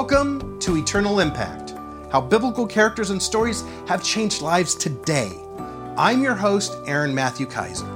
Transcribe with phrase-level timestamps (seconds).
[0.00, 1.74] Welcome to Eternal Impact
[2.10, 5.30] How Biblical Characters and Stories Have Changed Lives Today.
[5.98, 7.86] I'm your host, Aaron Matthew Kaiser.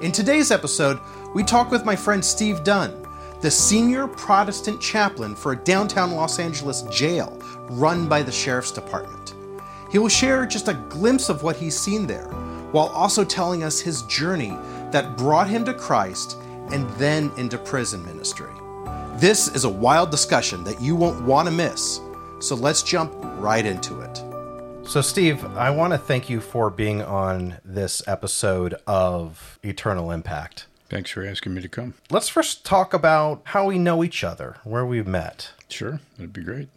[0.00, 0.98] In today's episode,
[1.36, 3.06] we talk with my friend Steve Dunn,
[3.42, 7.40] the senior Protestant chaplain for a downtown Los Angeles jail
[7.70, 9.34] run by the Sheriff's Department.
[9.92, 12.26] He will share just a glimpse of what he's seen there,
[12.72, 14.58] while also telling us his journey
[14.90, 16.38] that brought him to Christ
[16.72, 18.50] and then into prison ministry.
[19.18, 22.00] This is a wild discussion that you won't want to miss,
[22.38, 24.22] so let's jump right into it.
[24.86, 30.66] So, Steve, I want to thank you for being on this episode of Eternal Impact.
[30.90, 31.94] Thanks for asking me to come.
[32.10, 35.50] Let's first talk about how we know each other, where we've met.
[35.70, 36.68] Sure, that'd be great.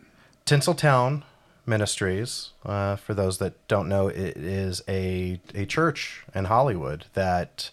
[0.46, 1.24] Tinseltown
[1.66, 7.70] Ministries, uh, for those that don't know, it is a, a church in Hollywood that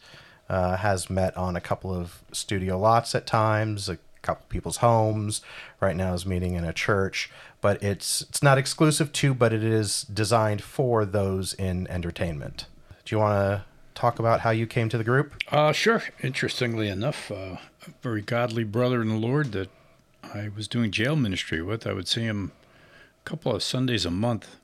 [0.49, 5.41] uh, has met on a couple of studio lots at times, a couple people's homes.
[5.81, 9.63] Right now is meeting in a church, but it's it's not exclusive to, but it
[9.63, 12.67] is designed for those in entertainment.
[13.05, 15.35] Do you want to talk about how you came to the group?
[15.51, 16.03] Uh, sure.
[16.23, 19.71] Interestingly enough, uh, a very godly brother in the Lord that
[20.23, 21.87] I was doing jail ministry with.
[21.87, 22.53] I would see him
[23.25, 24.57] a couple of Sundays a month,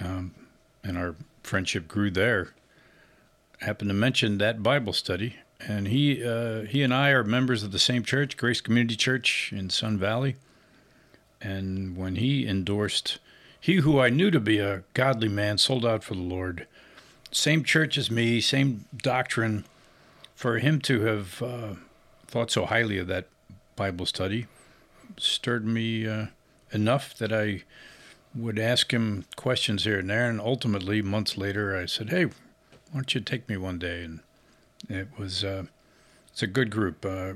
[0.00, 0.34] um,
[0.82, 2.50] and our friendship grew there.
[3.60, 7.72] happened to mention that Bible study, and he uh, he and I are members of
[7.72, 10.36] the same church, Grace Community Church in Sun Valley.
[11.40, 13.18] And when he endorsed,
[13.60, 16.66] he who I knew to be a godly man, sold out for the Lord,
[17.30, 19.64] same church as me, same doctrine,
[20.34, 21.74] for him to have uh,
[22.26, 23.28] thought so highly of that
[23.76, 24.46] Bible study
[25.16, 26.26] stirred me uh,
[26.72, 27.64] enough that I
[28.34, 30.28] would ask him questions here and there.
[30.28, 32.32] And ultimately, months later, I said, "Hey, why
[32.94, 34.20] don't you take me one day?" And
[34.88, 35.64] it was uh,
[36.28, 37.34] it's a good group, uh,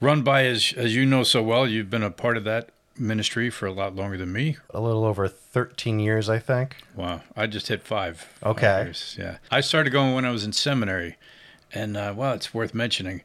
[0.00, 1.66] run by as as you know so well.
[1.66, 4.56] You've been a part of that ministry for a lot longer than me.
[4.70, 6.76] A little over 13 years, I think.
[6.94, 8.26] Wow, I just hit five.
[8.42, 8.66] Okay.
[8.66, 11.16] Five years, yeah, I started going when I was in seminary,
[11.72, 13.22] and uh, well, it's worth mentioning.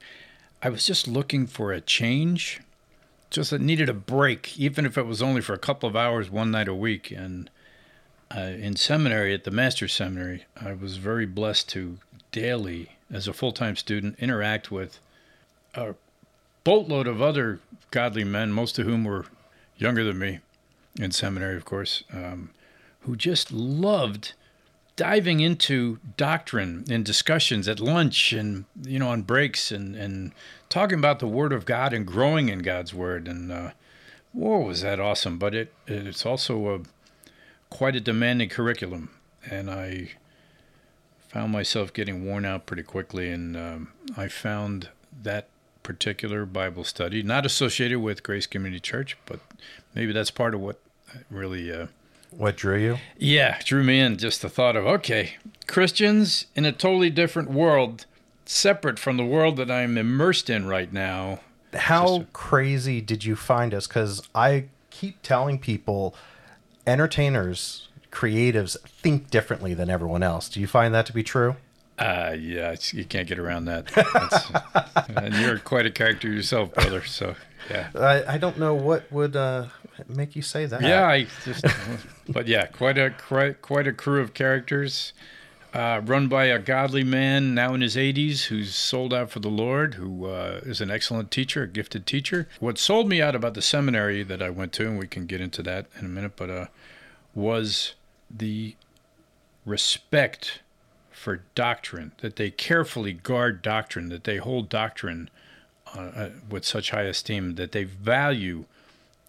[0.62, 2.62] I was just looking for a change,
[3.30, 6.32] just that needed a break, even if it was only for a couple of hours
[6.32, 7.12] one night a week.
[7.12, 7.50] And
[8.36, 12.00] uh, in seminary, at the master's seminary, I was very blessed to
[12.32, 15.00] daily, as a full time student, interact with
[15.74, 15.96] a
[16.64, 17.60] boatload of other
[17.92, 19.26] godly men, most of whom were
[19.78, 20.40] younger than me
[21.00, 22.50] in seminary, of course, um,
[23.02, 24.34] who just loved
[24.96, 30.32] diving into doctrine and discussions at lunch and you know on breaks and and
[30.70, 33.72] talking about the Word of God and growing in God's Word and uh,
[34.36, 35.38] whoa was that awesome!
[35.38, 36.80] But it it's also a
[37.70, 39.10] quite a demanding curriculum,
[39.50, 40.12] and I
[41.30, 44.90] found myself getting worn out pretty quickly, and um, I found
[45.24, 45.48] that
[45.84, 49.40] particular Bible study, not associated with Grace Community Church, but
[49.94, 50.80] maybe that's part of what
[51.30, 51.72] really.
[51.72, 51.88] Uh,
[52.32, 52.98] what drew you?
[53.18, 54.18] Yeah, drew me in.
[54.18, 55.36] Just the thought of, okay,
[55.68, 58.06] Christians in a totally different world,
[58.46, 61.40] separate from the world that I'm immersed in right now.
[61.74, 63.88] How a- crazy did you find us?
[63.88, 66.14] Because I keep telling people,
[66.86, 70.48] entertainers, creatives think differently than everyone else.
[70.48, 71.58] Do you find that to be true?
[72.00, 73.92] Uh, yeah, you can't get around that.
[75.18, 77.04] and you're quite a character yourself, brother.
[77.04, 77.36] So,
[77.70, 77.90] yeah.
[77.94, 79.68] I, I don't know what would uh,
[80.08, 80.82] make you say that.
[80.82, 81.66] Yeah, I just,
[82.30, 85.14] but yeah, quite a quite, quite a crew of characters,
[85.74, 89.50] uh, run by a godly man now in his 80s who's sold out for the
[89.50, 92.48] Lord, who uh, is an excellent teacher, a gifted teacher.
[92.60, 95.42] What sold me out about the seminary that I went to, and we can get
[95.42, 96.66] into that in a minute, but uh,
[97.34, 97.94] was
[98.30, 98.76] the
[99.66, 100.60] respect
[101.12, 105.30] for doctrine, that they carefully guard doctrine, that they hold doctrine
[105.96, 108.66] uh, uh, with such high esteem, that they value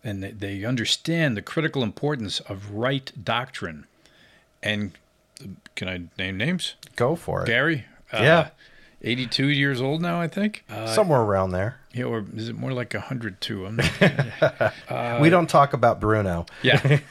[0.05, 3.87] and they, understand the critical importance of right doctrine.
[4.63, 4.93] And
[5.75, 6.75] can I name names?
[6.95, 7.47] Go for it.
[7.47, 7.87] Gary?
[8.13, 8.49] Uh, yeah.
[9.03, 10.65] 82 years old now, I think.
[10.71, 11.79] Uh, Somewhere around there.
[11.93, 13.67] Yeah, or is it more like 102?
[13.67, 13.77] I'm
[14.91, 16.47] not, we don't talk about Bruno.
[16.63, 17.01] yeah.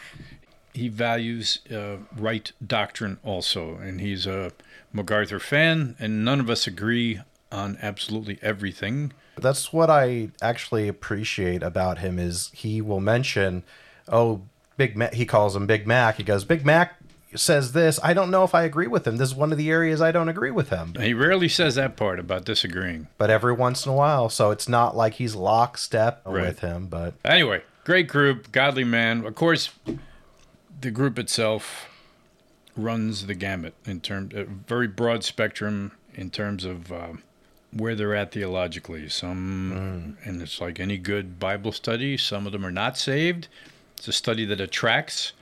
[0.75, 4.51] he values uh, right doctrine also, and he's a
[4.94, 9.13] MacArthur fan, and none of us agree on absolutely everything.
[9.38, 13.63] That's what I actually appreciate about him is he will mention,
[14.07, 14.42] oh,
[14.77, 15.13] Big Mac.
[15.13, 16.18] He calls him Big Mac.
[16.18, 16.95] He goes, Big Mac
[17.36, 18.00] says this.
[18.04, 19.18] I don't know if I agree with him.
[19.18, 20.94] This is one of the areas I don't agree with him.
[21.00, 23.07] He rarely says that part about disagreeing.
[23.18, 26.48] But every once in a while, so it's not like he's lockstep right.
[26.48, 26.88] with him.
[26.88, 29.25] But anyway, great group, godly man.
[29.25, 29.69] Of course,
[30.86, 31.90] the group itself
[32.78, 37.14] runs the gamut in terms, a very broad spectrum in terms of uh,
[37.72, 39.10] where they're at theologically.
[39.10, 43.48] Some, and it's like any good Bible study, some of them are not saved.
[43.98, 45.34] It's a study that attracts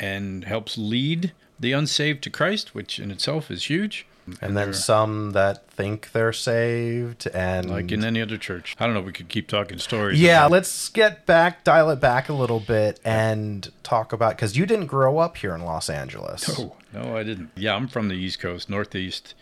[0.00, 4.06] and helps lead the unsaved to Christ, which in itself is huge.
[4.40, 8.74] And then some that think they're saved and like in any other church.
[8.78, 9.00] I don't know.
[9.00, 10.20] We could keep talking stories.
[10.20, 14.66] Yeah, let's get back, dial it back a little bit, and talk about because you
[14.66, 16.58] didn't grow up here in Los Angeles.
[16.58, 17.50] Oh, no, I didn't.
[17.56, 19.34] Yeah, I'm from the East Coast, Northeast.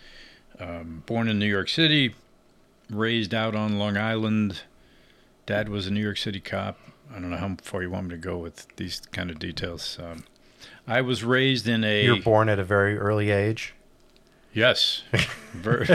[0.61, 2.15] Um, born in New York City,
[2.91, 4.63] raised out on Long Island.
[5.47, 6.79] Dad was a New York City cop.
[7.11, 9.99] I don't know how far you want me to go with these kind of details.
[10.03, 10.25] Um,
[10.87, 13.75] I was raised in a You were born at a very early age.
[14.55, 15.03] Yes,
[15.53, 15.87] very,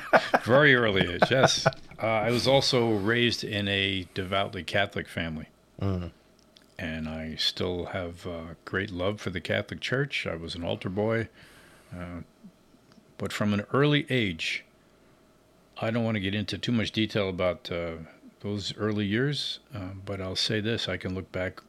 [0.44, 1.30] very early age.
[1.30, 5.46] Yes, uh, I was also raised in a devoutly Catholic family.
[6.78, 10.26] and I still have uh, great love for the Catholic Church.
[10.26, 11.28] I was an altar boy,
[11.92, 12.22] uh,
[13.16, 14.64] but from an early age,
[15.80, 17.94] I don't want to get into too much detail about uh,
[18.40, 21.62] those early years, uh, but I'll say this: I can look back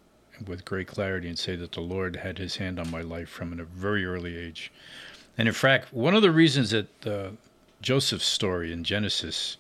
[0.46, 3.60] with great clarity and say that the Lord had His hand on my life from
[3.60, 4.72] a very early age.
[5.40, 7.30] And in fact, one of the reasons that uh,
[7.82, 9.56] Joseph's story in Genesis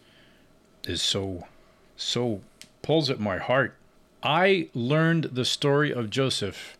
[0.83, 1.47] is so
[1.95, 2.41] so
[2.81, 3.75] pulls at my heart
[4.21, 6.77] I learned the story of Joseph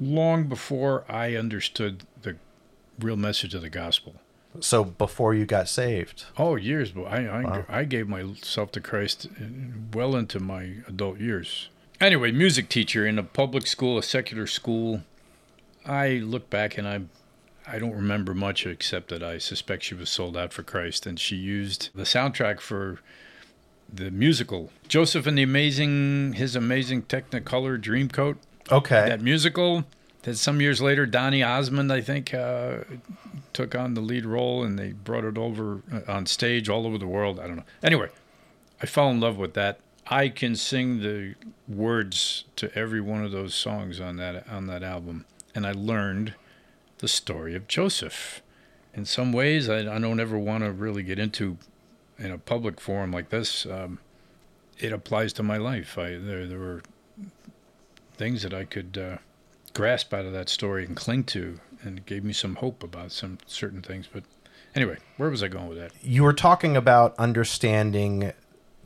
[0.00, 2.34] long before I understood the
[2.98, 4.16] real message of the gospel.
[4.58, 7.64] So before you got saved, Oh, years, but I I, Wow.
[7.68, 9.28] I gave myself to Christ
[9.92, 11.68] well into my adult years.
[12.00, 15.04] Anyway, music teacher in a public school, a secular school.
[15.86, 17.02] I look back and I
[17.66, 21.18] I don't remember much except that I suspect she was sold out for Christ and
[21.18, 23.00] she used the soundtrack for
[23.92, 28.36] the musical Joseph and the Amazing His Amazing Technicolor Dreamcoat
[28.70, 29.84] okay, that musical
[30.22, 32.78] that some years later Donny Osmond I think uh,
[33.52, 36.98] took on the lead role and they brought it over uh, on stage all over
[36.98, 37.40] the world.
[37.40, 37.64] I don't know.
[37.82, 38.08] Anyway,
[38.82, 39.80] I fell in love with that.
[40.06, 41.34] I can sing the
[41.66, 45.24] words to every one of those songs on that on that album,
[45.54, 46.34] and I learned
[46.98, 48.42] the story of Joseph.
[48.94, 51.58] In some ways, I, I don't ever want to really get into
[52.18, 53.66] in a public forum like this.
[53.66, 53.98] Um,
[54.78, 55.98] it applies to my life.
[55.98, 56.82] I there there were
[58.16, 59.16] things that I could uh,
[59.72, 63.12] grasp out of that story and cling to, and it gave me some hope about
[63.12, 64.08] some certain things.
[64.12, 64.24] But
[64.74, 65.92] anyway, where was I going with that?
[66.02, 68.32] you were talking about understanding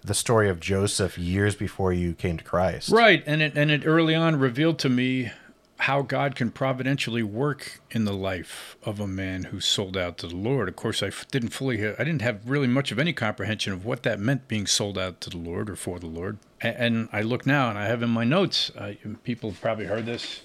[0.03, 2.91] the story of Joseph years before you came to Christ.
[2.91, 5.33] Right, and it and it early on revealed to me
[5.79, 10.27] how God can providentially work in the life of a man who sold out to
[10.27, 10.69] the Lord.
[10.69, 14.03] Of course, I didn't fully, I didn't have really much of any comprehension of what
[14.03, 16.39] that meant, being sold out to the Lord or for the Lord.
[16.61, 18.71] And, I look now, and I have in my notes.
[18.77, 20.43] Uh, people have probably heard this.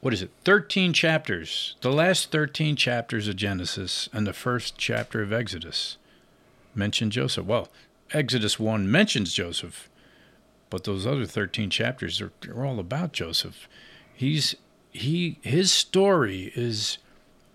[0.00, 0.30] What is it?
[0.44, 1.76] Thirteen chapters.
[1.80, 5.96] The last thirteen chapters of Genesis and the first chapter of Exodus
[6.74, 7.46] mention Joseph.
[7.46, 7.68] Well,
[8.12, 9.88] Exodus one mentions Joseph
[10.70, 13.68] but those other 13 chapters are, are all about Joseph.
[14.16, 14.56] He's
[14.90, 16.98] he his story is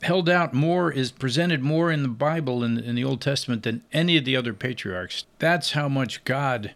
[0.03, 3.83] held out more is presented more in the Bible in, in the Old Testament than
[3.91, 5.25] any of the other patriarchs.
[5.39, 6.73] That's how much God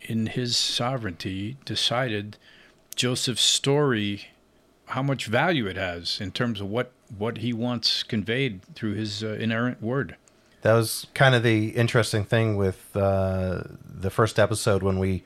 [0.00, 2.36] in his sovereignty decided
[2.94, 4.28] Joseph's story
[4.86, 9.22] how much value it has in terms of what what he wants conveyed through his
[9.22, 10.16] uh, inerrant word.
[10.62, 15.22] That was kind of the interesting thing with uh, the first episode when we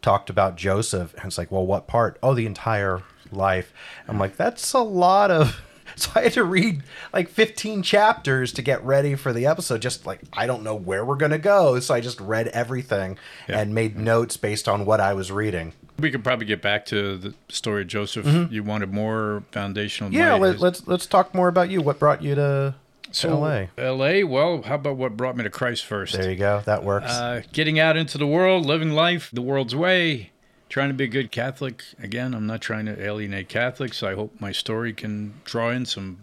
[0.00, 1.12] talked about Joseph.
[1.14, 2.18] And it's like, well, what part?
[2.22, 3.02] Oh, the entire
[3.32, 3.72] life.
[4.06, 5.60] I'm like, that's a lot of.
[5.96, 6.82] So I had to read
[7.12, 9.82] like 15 chapters to get ready for the episode.
[9.82, 11.80] Just like, I don't know where we're going to go.
[11.80, 13.18] So I just read everything
[13.48, 13.58] Yeah.
[13.58, 15.72] and made notes based on what I was reading.
[15.98, 18.26] We could probably get back to the story of Joseph.
[18.52, 20.12] You wanted more foundational.
[20.12, 21.80] Yeah, let, let's let's talk more about you.
[21.80, 23.64] What brought you to, to So, LA?
[23.76, 26.12] LA, well, how about what brought me to Christ first?
[26.12, 26.62] There you go.
[26.64, 27.10] That works.
[27.10, 30.30] Uh, getting out into the world, living life the world's way,
[30.68, 31.82] trying to be a good Catholic.
[32.02, 34.02] Again, I'm not trying to alienate Catholics.
[34.02, 36.18] I hope my story can draw in some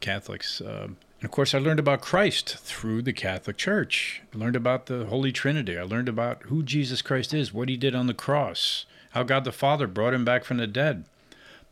[0.00, 0.60] Catholics.
[0.60, 4.20] Um and of course, I learned about Christ through the Catholic Church.
[4.34, 5.78] I learned about the Holy Trinity.
[5.78, 9.44] I learned about who Jesus Christ is, what he did on the cross, how God
[9.44, 11.06] the Father brought him back from the dead.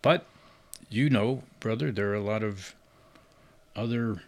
[0.00, 0.24] But
[0.88, 2.74] you know, brother, there are a lot of
[3.76, 4.22] other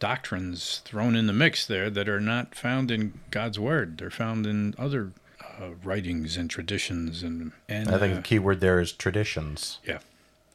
[0.00, 3.98] doctrines thrown in the mix there that are not found in God's Word.
[3.98, 5.12] They're found in other
[5.60, 7.22] uh, writings and traditions.
[7.22, 9.78] And, and I think uh, the key word there is traditions.
[9.84, 9.98] Yeah.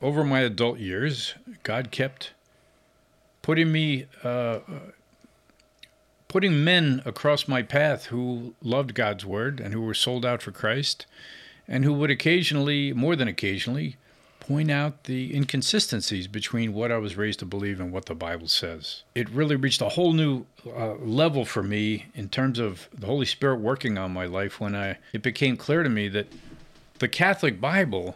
[0.01, 2.31] Over my adult years, God kept
[3.41, 4.61] putting me, uh, uh,
[6.27, 10.51] putting men across my path who loved God's word and who were sold out for
[10.51, 11.05] Christ,
[11.67, 13.95] and who would occasionally, more than occasionally,
[14.47, 18.47] point out the inconsistencies between what I was raised to believe and what the Bible
[18.47, 19.03] says.
[19.15, 23.25] It really reached a whole new uh, level for me in terms of the Holy
[23.25, 26.27] Spirit working on my life when I it became clear to me that
[26.99, 28.15] the Catholic Bible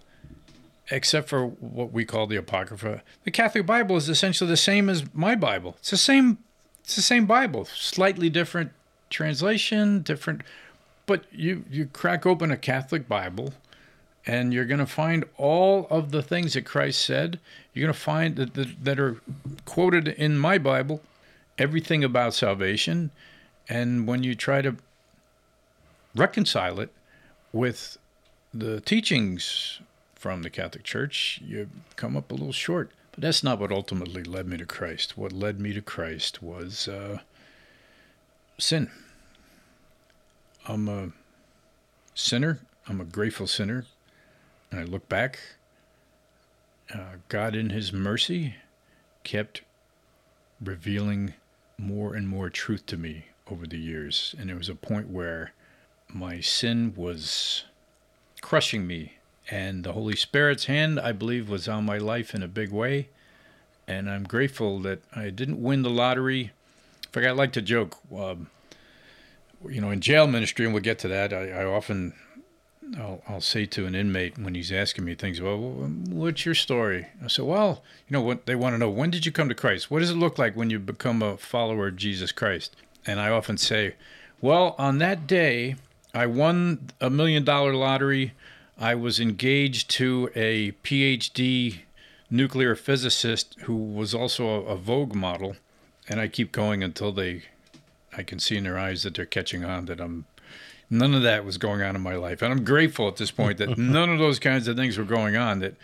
[0.90, 5.04] except for what we call the apocrypha the catholic bible is essentially the same as
[5.14, 6.38] my bible it's the same
[6.82, 8.72] it's the same bible slightly different
[9.10, 10.42] translation different
[11.06, 13.54] but you you crack open a catholic bible
[14.28, 17.40] and you're going to find all of the things that christ said
[17.74, 19.22] you're going to find that, that that are
[19.66, 21.02] quoted in my bible
[21.58, 23.10] everything about salvation
[23.70, 24.76] and when you try to
[26.16, 26.92] reconcile it
[27.52, 27.98] with
[28.54, 29.82] the teachings
[30.16, 32.92] from the Catholic Church, you come up a little short.
[33.12, 35.18] But that's not what ultimately led me to Christ.
[35.18, 37.20] What led me to Christ was uh,
[38.58, 38.90] sin.
[40.68, 41.12] I'm a
[42.14, 42.60] sinner.
[42.88, 43.86] I'm a grateful sinner.
[44.72, 45.40] And I look back,
[46.94, 48.56] uh, God, in His mercy,
[49.24, 49.62] kept
[50.62, 51.34] revealing
[51.78, 54.36] more and more truth to me over the years.
[54.38, 55.54] And there was a point where
[56.10, 57.66] my sin was
[58.42, 59.14] crushing me
[59.50, 63.10] and the Holy Spirit's hand, I believe, was on my life in a big way.
[63.88, 66.52] And I'm grateful that I didn't win the lottery.
[67.04, 68.50] In fact, I like to joke, um,
[69.68, 71.32] you know, in jail ministry, and we'll get to that.
[71.32, 72.14] I, I often,
[72.96, 77.08] I'll, I'll, say to an inmate when he's asking me things, well, what's your story?
[77.24, 79.56] I say, well, you know, what they want to know, when did you come to
[79.56, 79.91] Christ?
[79.91, 82.75] What does it look like when you become a follower of Jesus Christ?
[83.06, 83.96] And I often say,
[84.39, 85.75] well, on that day,
[86.13, 88.34] I won a million dollar lottery
[88.79, 91.79] I was engaged to a PhD
[92.29, 95.56] nuclear physicist who was also a, a Vogue model,
[96.08, 97.44] and I keep going until they,
[98.15, 100.25] I can see in their eyes that they're catching on that I'm.
[100.89, 103.58] None of that was going on in my life, and I'm grateful at this point
[103.58, 105.60] that none of those kinds of things were going on.
[105.60, 105.75] That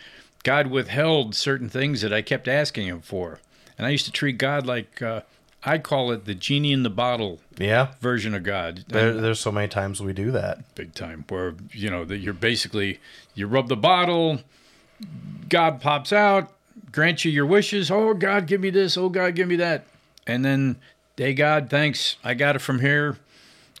[0.42, 3.40] God withheld certain things that I kept asking Him for,
[3.76, 5.20] and I used to treat God like uh,
[5.66, 8.84] I call it the genie in the bottle yeah version of God.
[8.88, 10.74] There, there's so many times we do that.
[10.74, 11.24] Big time.
[11.28, 13.00] Where, you know, that you're basically,
[13.34, 14.40] you rub the bottle,
[15.48, 16.52] God pops out,
[16.92, 17.90] grants you your wishes.
[17.90, 18.96] Oh, God, give me this.
[18.96, 19.84] Oh, God, give me that.
[20.26, 20.76] And then,
[21.16, 22.16] hey, God, thanks.
[22.22, 23.16] I got it from here.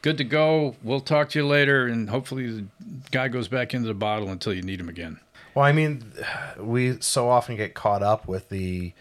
[0.04, 0.76] Good to go.
[0.82, 1.86] We'll talk to you later.
[1.86, 2.66] And hopefully, the
[3.10, 5.18] guy goes back into the bottle until you need him again.
[5.54, 6.12] Well, I mean,
[6.58, 8.92] we so often get caught up with the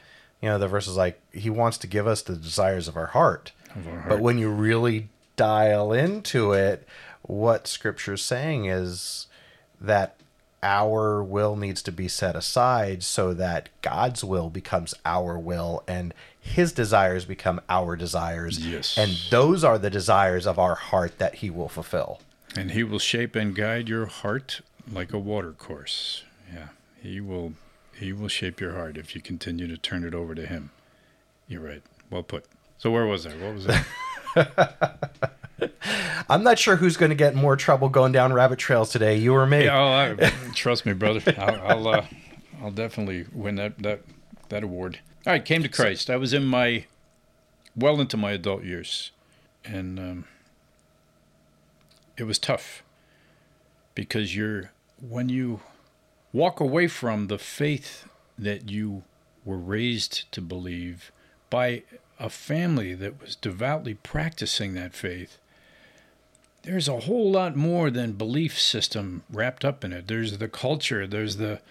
[0.41, 3.07] you know, the verse is like, He wants to give us the desires of our
[3.07, 3.51] heart.
[3.75, 4.10] Of our heart.
[4.10, 6.88] But when you really dial into it,
[7.22, 9.27] what Scripture's saying is
[9.81, 10.15] that
[10.62, 16.13] our will needs to be set aside so that God's will becomes our will and
[16.43, 18.65] his desires become our desires.
[18.65, 18.97] Yes.
[18.97, 22.19] And those are the desires of our heart that he will fulfill.
[22.55, 26.23] And he will shape and guide your heart like a water course.
[26.53, 26.67] Yeah.
[27.01, 27.53] He will
[27.95, 30.71] he will shape your heart if you continue to turn it over to Him.
[31.47, 31.81] You're right.
[32.09, 32.45] Well put.
[32.77, 33.31] So where was I?
[33.31, 33.85] What was I?
[36.29, 39.33] I'm not sure who's going to get more trouble going down rabbit trails today, you
[39.33, 39.65] or me.
[39.65, 41.21] Yeah, oh, I, trust me, brother.
[41.38, 42.05] I'll I'll, uh,
[42.62, 44.01] I'll, definitely win that that
[44.50, 45.00] that award.
[45.25, 46.09] Right, came to Christ.
[46.09, 46.85] I was in my
[47.75, 49.11] well into my adult years,
[49.63, 50.25] and um,
[52.17, 52.83] it was tough
[53.95, 55.61] because you're when you
[56.33, 59.03] walk away from the faith that you
[59.45, 61.11] were raised to believe
[61.49, 61.83] by
[62.19, 65.37] a family that was devoutly practicing that faith,
[66.63, 70.07] there's a whole lot more than belief system wrapped up in it.
[70.07, 71.61] There's the culture, there's the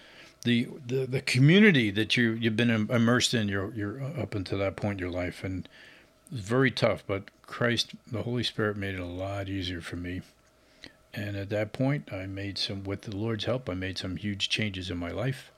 [0.43, 4.75] the the, the community that you you've been immersed in your your up until that
[4.75, 5.67] point in your life and
[6.33, 10.21] it's very tough, but Christ, the Holy Spirit made it a lot easier for me.
[11.13, 14.49] And at that point, I made some, with the Lord's help, I made some huge
[14.49, 15.51] changes in my life.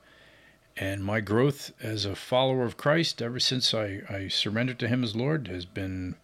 [0.76, 5.02] And my growth as a follower of Christ, ever since I, I surrendered to Him
[5.02, 6.16] as Lord, has been,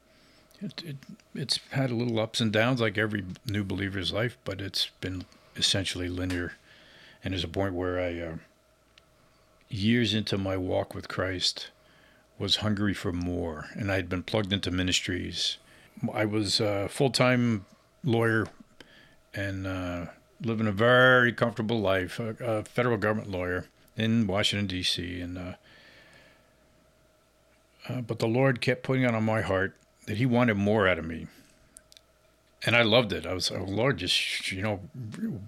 [0.61, 0.97] it, it,
[1.35, 5.25] it's had a little ups and downs like every new believer's life, but it's been
[5.57, 6.53] essentially linear.
[7.25, 8.37] And there's a point where I, uh,
[9.73, 11.71] years into my walk with Christ,
[12.39, 13.67] was hungry for more.
[13.75, 15.59] And I had been plugged into ministries.
[16.13, 17.67] I was a full time
[18.05, 18.47] lawyer
[19.35, 20.07] and uh,
[20.43, 25.21] living a very comfortable life, a, a, federal government lawyer in Washington D.C.
[25.21, 25.53] And uh,
[27.89, 29.77] uh, but the Lord kept putting it on my heart
[30.07, 31.27] that He wanted more out of me,
[32.65, 33.27] and I loved it.
[33.27, 34.81] I was, oh Lord, just you know,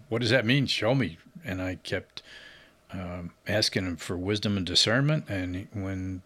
[0.09, 0.67] what does that mean?
[0.67, 1.19] Show me.
[1.45, 2.23] And I kept
[2.95, 5.29] um, asking Him for wisdom and discernment.
[5.29, 6.23] And when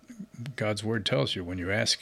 [0.57, 2.01] God's Word tells you, when you ask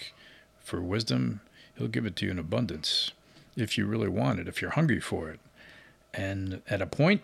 [0.63, 1.41] for wisdom,
[1.77, 3.13] He'll give it to you in abundance
[3.57, 5.41] if you really want it, if you're hungry for it.
[6.13, 7.23] And at a point,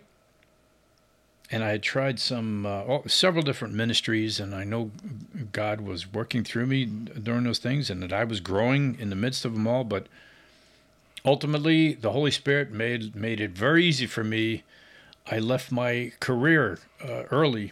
[1.51, 4.91] and I had tried some uh, several different ministries, and I know
[5.51, 9.15] God was working through me during those things, and that I was growing in the
[9.15, 9.83] midst of them all.
[9.83, 10.07] But
[11.23, 14.63] ultimately, the Holy Spirit made made it very easy for me.
[15.29, 17.71] I left my career uh, early,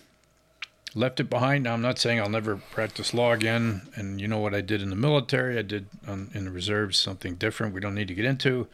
[0.95, 1.65] left it behind.
[1.65, 4.81] Now, I'm not saying I'll never practice law again, and you know what I did
[4.81, 5.57] in the military.
[5.57, 7.73] I did on, in the reserves something different.
[7.73, 8.67] We don't need to get into,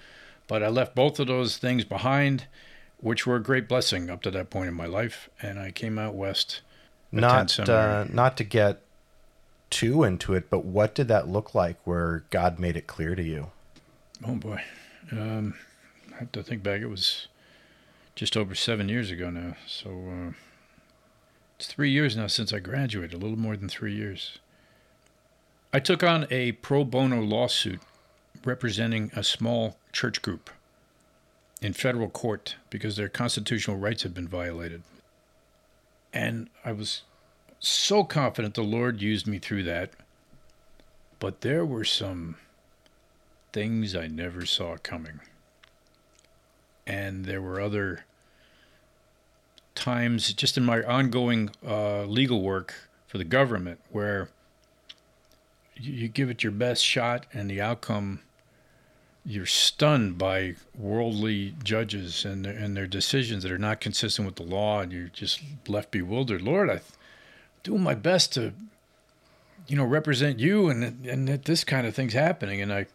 [0.48, 2.46] but I left both of those things behind
[3.00, 5.30] which were a great blessing up to that point in my life.
[5.42, 6.62] And I came out west.
[7.12, 8.82] Not uh, not to get
[9.70, 13.24] too into it, but what did that look like where God made it clear to
[13.24, 13.52] you?
[14.28, 14.62] Oh boy,
[15.12, 15.54] um,
[16.14, 16.82] I have to think back.
[16.82, 17.28] It was
[18.18, 19.56] just over seven years ago now.
[19.68, 20.32] So uh,
[21.56, 23.14] it's three years now since I graduated.
[23.14, 24.40] A little more than three years.
[25.72, 27.80] I took on a pro bono lawsuit
[28.44, 30.50] representing a small church group
[31.62, 34.82] in federal court because their constitutional rights had been violated.
[36.12, 37.04] And I was
[37.60, 39.92] so confident the Lord used me through that.
[41.20, 42.38] But there were some
[43.54, 45.20] things I never saw coming.
[46.88, 48.06] And there were other
[49.78, 52.74] times, just in my ongoing uh, legal work
[53.08, 54.30] for the government, where
[55.76, 58.20] you, you give it your best shot and the outcome
[59.28, 64.38] you're stunned by worldly judges and their, and their decisions that are not consistent with
[64.38, 66.42] the law, and you're just left bewildered.
[66.42, 66.80] Lord, I'm
[67.62, 68.54] doing my best to,
[69.68, 72.62] you know, represent you, and and that this kind of thing's happening.
[72.62, 72.86] And I,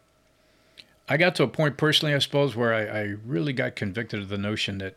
[1.06, 4.30] I got to a point personally, I suppose, where I, I really got convicted of
[4.30, 4.96] the notion that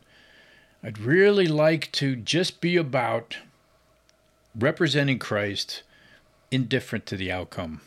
[0.85, 3.37] I'd really like to just be about
[4.55, 5.81] representing Christ,
[6.51, 7.81] indifferent to the outcome.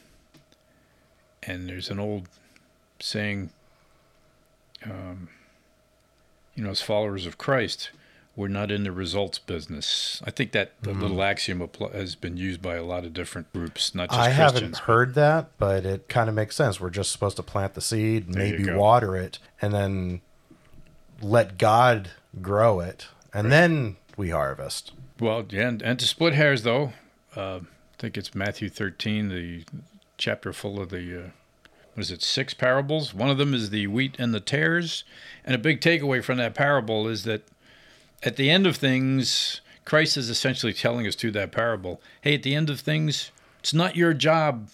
[1.45, 2.29] And there's an old
[2.99, 3.51] saying,
[4.85, 5.29] um,
[6.57, 7.91] you know, as followers of Christ,
[8.35, 10.21] we're not in the results business.
[10.25, 11.03] I think that the mm-hmm.
[11.03, 14.55] little axiom has been used by a lot of different groups, not just I Christians,
[14.55, 16.81] haven't heard that, but it kind of makes sense.
[16.81, 20.21] We're just supposed to plant the seed, maybe water it, and then
[21.21, 23.51] let God grow it, and right.
[23.51, 24.93] then we harvest.
[25.21, 26.93] Well, yeah, and, and to split hairs, though,
[27.37, 29.65] uh, I think it's Matthew 13, the
[30.17, 31.29] chapter full of the uh,
[31.99, 33.13] what is it, six parables.
[33.13, 35.03] One of them is the wheat and the tares.
[35.45, 37.43] And a big takeaway from that parable is that
[38.23, 42.45] at the end of things, Christ is essentially telling us through that parable hey, at
[42.45, 44.69] the end of things, it's not your job,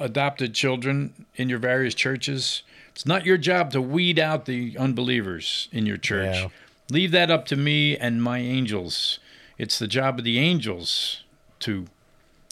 [0.00, 2.64] adopted children in your various churches.
[3.00, 6.36] It's not your job to weed out the unbelievers in your church.
[6.36, 6.48] Yeah.
[6.90, 9.18] Leave that up to me and my angels.
[9.56, 11.22] It's the job of the angels
[11.60, 11.86] to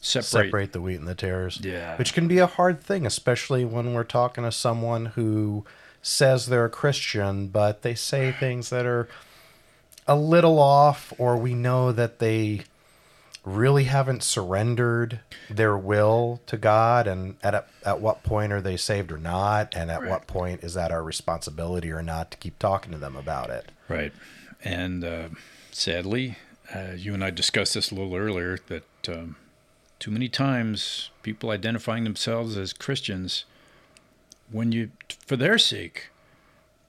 [0.00, 0.46] separate.
[0.46, 1.60] separate the wheat and the tares.
[1.62, 1.98] Yeah.
[1.98, 5.66] Which can be a hard thing, especially when we're talking to someone who
[6.00, 9.06] says they're a Christian, but they say things that are
[10.06, 12.62] a little off, or we know that they
[13.48, 18.76] really haven't surrendered their will to God, and at a, at what point are they
[18.76, 20.10] saved or not, and at right.
[20.10, 23.70] what point is that our responsibility or not to keep talking to them about it?
[23.88, 24.12] Right,
[24.62, 25.28] and uh,
[25.70, 26.36] sadly,
[26.74, 29.36] uh, you and I discussed this a little earlier that um,
[29.98, 33.44] too many times people identifying themselves as Christians,
[34.50, 34.90] when you,
[35.26, 36.10] for their sake,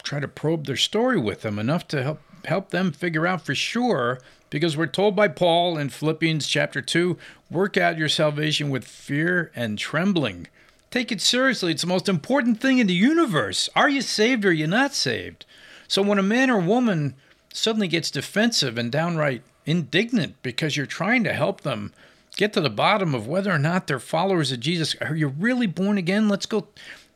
[0.04, 3.54] try to probe their story with them enough to help help them figure out for
[3.54, 7.18] sure because we're told by Paul in Philippians chapter 2
[7.52, 10.48] work out your salvation with fear and trembling.
[10.92, 11.72] Take it seriously.
[11.72, 13.70] It's the most important thing in the universe.
[13.76, 15.46] Are you saved or are you not saved?
[15.88, 17.16] So when a man or woman
[17.54, 21.94] suddenly gets defensive and downright indignant because you're trying to help them
[22.38, 24.96] get to the bottom of whether or not they're followers of Jesus.
[25.02, 26.30] Are you really born again?
[26.30, 26.68] Let's go.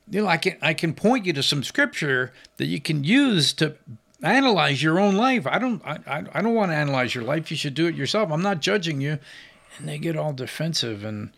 [0.10, 3.54] You know, I can I can point you to some scripture that you can use
[3.54, 3.76] to
[4.24, 5.46] analyze your own life.
[5.46, 7.52] I don't I, I don't want to analyze your life.
[7.52, 8.32] You should do it yourself.
[8.32, 9.20] I'm not judging you.
[9.78, 11.32] And they get all defensive and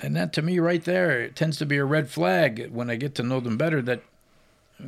[0.00, 2.96] and that to me right there it tends to be a red flag when I
[2.96, 4.02] get to know them better that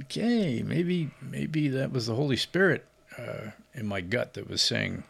[0.01, 2.85] okay, maybe maybe that was the Holy Spirit
[3.19, 5.05] uh, in my gut that was saying,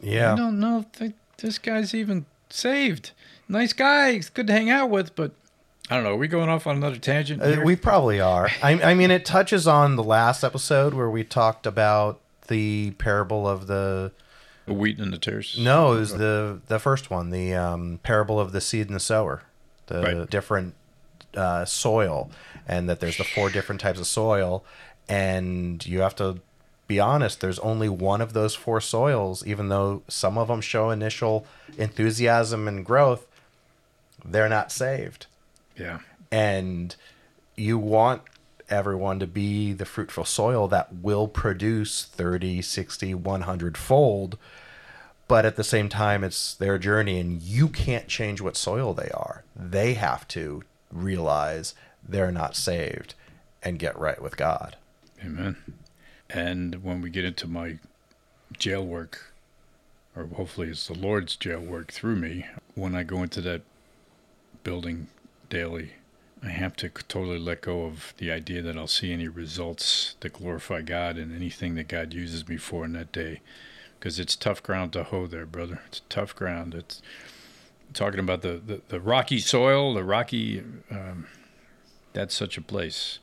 [0.00, 3.12] yeah, I don't know if this guy's even saved.
[3.48, 4.12] Nice guy.
[4.12, 5.32] He's good to hang out with, but
[5.90, 6.12] I don't know.
[6.12, 7.42] Are we going off on another tangent?
[7.42, 8.50] Uh, we probably are.
[8.62, 13.48] I, I, mean, it touches on the last episode where we talked about the parable
[13.48, 14.12] of the,
[14.66, 15.56] the wheat and the tares.
[15.58, 19.00] No, it was the the first one, the um, parable of the seed and the
[19.00, 19.42] sower,
[19.86, 20.30] the right.
[20.30, 20.74] different
[21.34, 22.30] uh, soil,
[22.66, 24.64] and that there's the four different types of soil,
[25.08, 26.40] and you have to
[26.88, 30.90] be honest, there's only one of those four soils, even though some of them show
[30.90, 31.46] initial
[31.76, 33.26] enthusiasm and growth,
[34.24, 35.26] they're not saved.
[35.78, 36.00] Yeah.
[36.30, 36.94] And
[37.56, 38.22] you want
[38.68, 44.38] everyone to be the fruitful soil that will produce 30, 60, 100 fold.
[45.26, 49.10] But at the same time, it's their journey, and you can't change what soil they
[49.10, 49.44] are.
[49.54, 51.74] They have to realize
[52.06, 53.14] they're not saved
[53.62, 54.76] and get right with God.
[55.22, 55.56] Amen.
[56.30, 57.78] And when we get into my
[58.56, 59.34] jail work,
[60.16, 63.62] or hopefully it's the Lord's jail work through me, when I go into that
[64.64, 65.08] building
[65.48, 65.92] daily,
[66.42, 70.34] I have to totally let go of the idea that I'll see any results that
[70.34, 73.40] glorify God in anything that God uses me for in that day.
[73.98, 75.80] Because it's tough ground to hoe there, brother.
[75.88, 76.74] It's tough ground.
[76.74, 77.02] It's
[77.92, 81.26] talking about the, the, the rocky soil, the rocky, um,
[82.12, 83.18] that's such a place.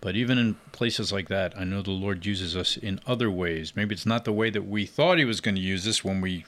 [0.00, 3.76] But even in places like that, I know the Lord uses us in other ways.
[3.76, 6.20] Maybe it's not the way that we thought He was going to use us when
[6.20, 6.46] we,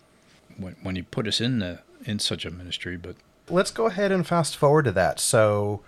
[0.56, 2.96] when, when He put us in the in such a ministry.
[2.96, 3.16] But
[3.48, 5.20] let's go ahead and fast forward to that.
[5.20, 5.82] So,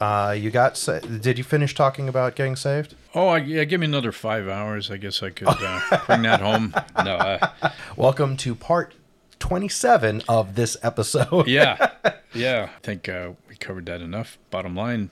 [0.00, 2.94] uh, you got sa- did you finish talking about getting saved?
[3.14, 4.90] oh, I, yeah, give me another five hours.
[4.90, 6.74] I guess I could uh, bring that home.
[7.04, 8.94] No, uh, Welcome to part
[9.38, 11.46] 27 of this episode.
[11.46, 11.90] yeah,
[12.34, 12.70] yeah.
[12.74, 14.38] I think uh, we covered that enough.
[14.50, 15.10] Bottom line,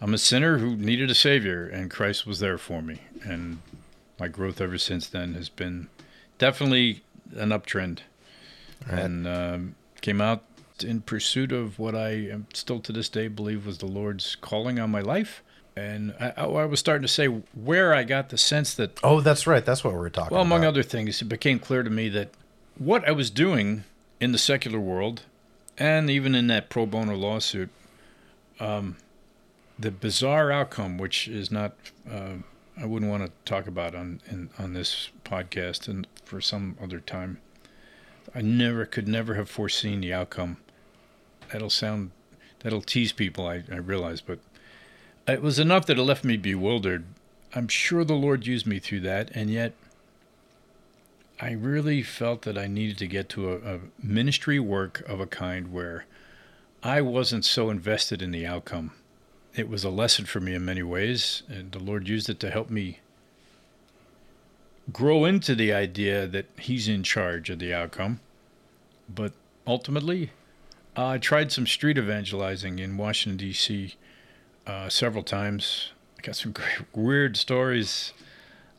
[0.00, 3.00] I'm a sinner who needed a savior, and Christ was there for me.
[3.22, 3.58] And
[4.18, 5.88] my growth ever since then has been
[6.38, 7.02] definitely
[7.36, 7.98] an uptrend,
[8.88, 10.44] and um, came out
[10.84, 14.78] in pursuit of what I am still to this day believe was the Lord's calling
[14.78, 15.42] on my life.
[15.76, 19.46] And I, I was starting to say where I got the sense that Oh, that's
[19.46, 19.64] right.
[19.64, 20.36] That's what we were talking about.
[20.36, 22.30] well, among other things, it became clear to me that
[22.78, 23.82] what I was doing
[24.20, 25.22] in the secular world,
[25.76, 27.70] and even in that pro bono lawsuit,
[28.60, 28.96] um,
[29.76, 31.74] the bizarre outcome, which is not,
[32.08, 32.34] uh,
[32.80, 37.00] I wouldn't want to talk about on in, on this podcast and for some other
[37.00, 37.40] time.
[38.32, 40.58] I never could never have foreseen the outcome.
[41.52, 42.10] That'll sound,
[42.60, 43.46] that'll tease people.
[43.46, 44.38] I, I realize, but
[45.26, 47.04] it was enough that it left me bewildered.
[47.54, 49.72] I'm sure the Lord used me through that, and yet
[51.40, 55.26] I really felt that I needed to get to a, a ministry work of a
[55.26, 56.04] kind where
[56.82, 58.92] I wasn't so invested in the outcome.
[59.54, 62.50] It was a lesson for me in many ways, and the Lord used it to
[62.50, 62.98] help me
[64.92, 68.20] grow into the idea that He's in charge of the outcome.
[69.08, 69.32] But
[69.66, 70.30] ultimately,
[70.96, 73.94] I tried some street evangelizing in Washington, D.C.
[74.66, 75.90] Uh, several times.
[76.18, 78.12] I got some great, weird stories.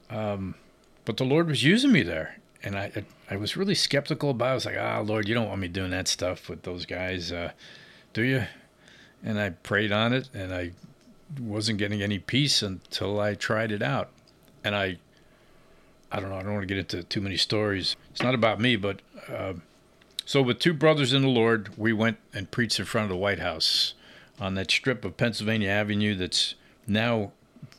[0.10, 0.56] Um,
[1.04, 2.38] but the Lord was using me there.
[2.64, 4.52] And I, I was really skeptical about it.
[4.52, 7.32] I was like, ah, Lord, you don't want me doing that stuff with those guys,
[7.32, 7.52] uh,
[8.14, 8.46] do you?
[9.24, 10.72] And I prayed on it, and I
[11.40, 14.10] wasn't getting any peace until I tried it out.
[14.64, 14.98] And I,
[16.12, 17.96] I don't know, I don't want to get into too many stories.
[18.12, 19.54] It's not about me, but uh,
[20.26, 23.18] so with two brothers in the Lord, we went and preached in front of the
[23.18, 23.94] White House
[24.40, 26.56] on that strip of Pennsylvania Avenue that's
[26.88, 27.32] now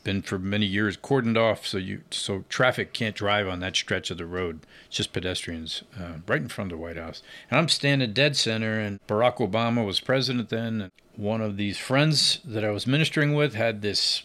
[0.07, 4.09] been for many years cordoned off so you so traffic can't drive on that stretch
[4.09, 4.61] of the road.
[4.87, 7.25] It's just pedestrians uh, right in front of the white house.
[7.51, 11.77] And i'm standing dead center and barack obama was president then and one of these
[11.77, 14.23] friends that i was ministering with had this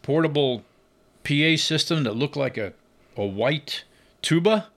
[0.00, 0.64] portable
[1.24, 2.72] pa system that looked like a,
[3.14, 3.84] a white
[4.22, 4.68] tuba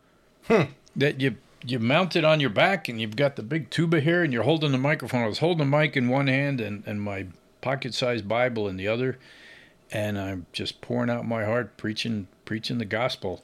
[0.96, 4.24] that you you mount it on your back and you've got the big tuba here
[4.24, 7.02] and you're holding the microphone i was holding the mic in one hand and, and
[7.02, 7.26] my
[7.62, 9.18] pocket-sized bible in the other
[9.92, 13.44] and I'm just pouring out my heart, preaching, preaching the gospel.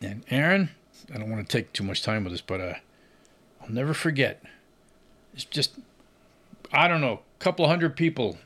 [0.00, 0.70] And Aaron,
[1.12, 2.74] I don't want to take too much time with this, but uh,
[3.62, 4.42] I'll never forget.
[5.32, 5.78] It's just,
[6.72, 8.38] I don't know, a couple hundred people,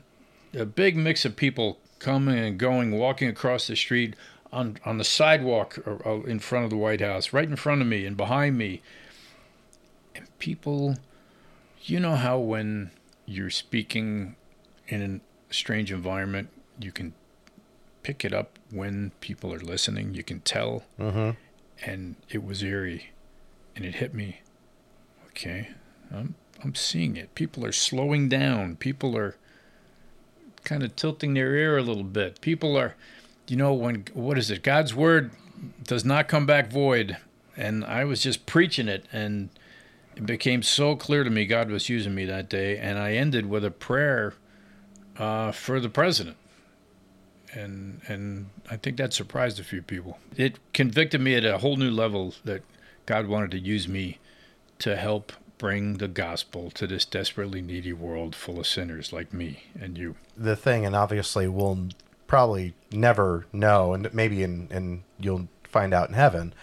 [0.53, 4.15] a big mix of people coming and going, walking across the street
[4.51, 7.81] on on the sidewalk or, or in front of the White House, right in front
[7.81, 8.81] of me and behind me,
[10.15, 10.95] and people.
[11.81, 12.91] You know how when
[13.25, 14.35] you're speaking
[14.89, 17.13] in a strange environment, you can
[18.03, 20.13] pick it up when people are listening.
[20.13, 20.83] You can tell.
[20.99, 21.31] Mm-hmm.
[21.85, 23.11] And it was eerie.
[23.75, 24.41] And it hit me.
[25.27, 25.69] Okay.
[26.13, 27.33] I'm, I'm seeing it.
[27.35, 28.75] People are slowing down.
[28.75, 29.37] People are
[30.63, 32.41] kind of tilting their ear a little bit.
[32.41, 32.95] People are,
[33.49, 34.63] you know, when, what is it?
[34.63, 35.31] God's word
[35.83, 37.17] does not come back void.
[37.57, 39.05] And I was just preaching it.
[39.11, 39.49] And
[40.15, 42.77] it became so clear to me God was using me that day.
[42.77, 44.33] And I ended with a prayer
[45.17, 46.37] uh, for the president
[47.53, 50.19] and and I think that surprised a few people.
[50.35, 52.63] It convicted me at a whole new level that
[53.05, 54.19] God wanted to use me
[54.79, 59.63] to help bring the gospel to this desperately needy world full of sinners like me
[59.79, 60.15] and you.
[60.37, 61.89] The thing, and obviously we'll
[62.29, 66.53] probably never know, and maybe in, and you'll find out in heaven,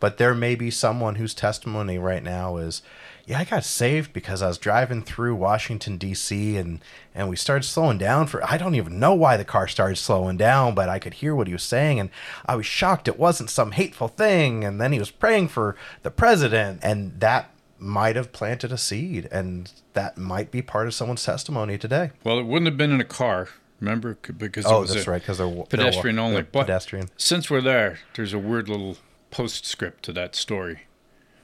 [0.00, 2.80] but there may be someone whose testimony right now is,
[3.26, 6.56] yeah, I got saved because I was driving through Washington D.C.
[6.56, 6.80] and
[7.12, 10.36] and we started slowing down for I don't even know why the car started slowing
[10.36, 12.10] down, but I could hear what he was saying and
[12.46, 14.62] I was shocked it wasn't some hateful thing.
[14.62, 19.28] And then he was praying for the president, and that might have planted a seed,
[19.32, 22.12] and that might be part of someone's testimony today.
[22.22, 23.48] Well, it wouldn't have been in a car,
[23.80, 24.14] remember?
[24.36, 26.36] Because Oh, that's right, because they're they're pedestrian only.
[26.36, 27.08] they're But pedestrian.
[27.16, 28.96] since we're there, there's a weird little
[29.30, 30.82] postscript to that story.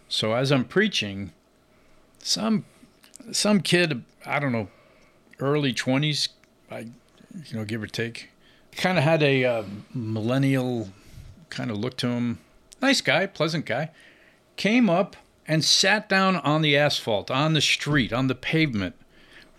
[0.09, 1.33] So as I'm preaching,
[2.19, 2.65] some
[3.31, 4.69] some kid, I don't know,
[5.41, 6.29] early 20s,
[6.71, 6.79] I
[7.47, 8.31] you know, give or take,
[8.77, 9.63] kind of had a uh,
[9.95, 10.89] millennial
[11.51, 12.39] kind of look to him.
[12.81, 13.91] Nice guy, pleasant guy.
[14.57, 15.17] Came up
[15.47, 18.95] and sat down on the asphalt, on the street, on the pavement,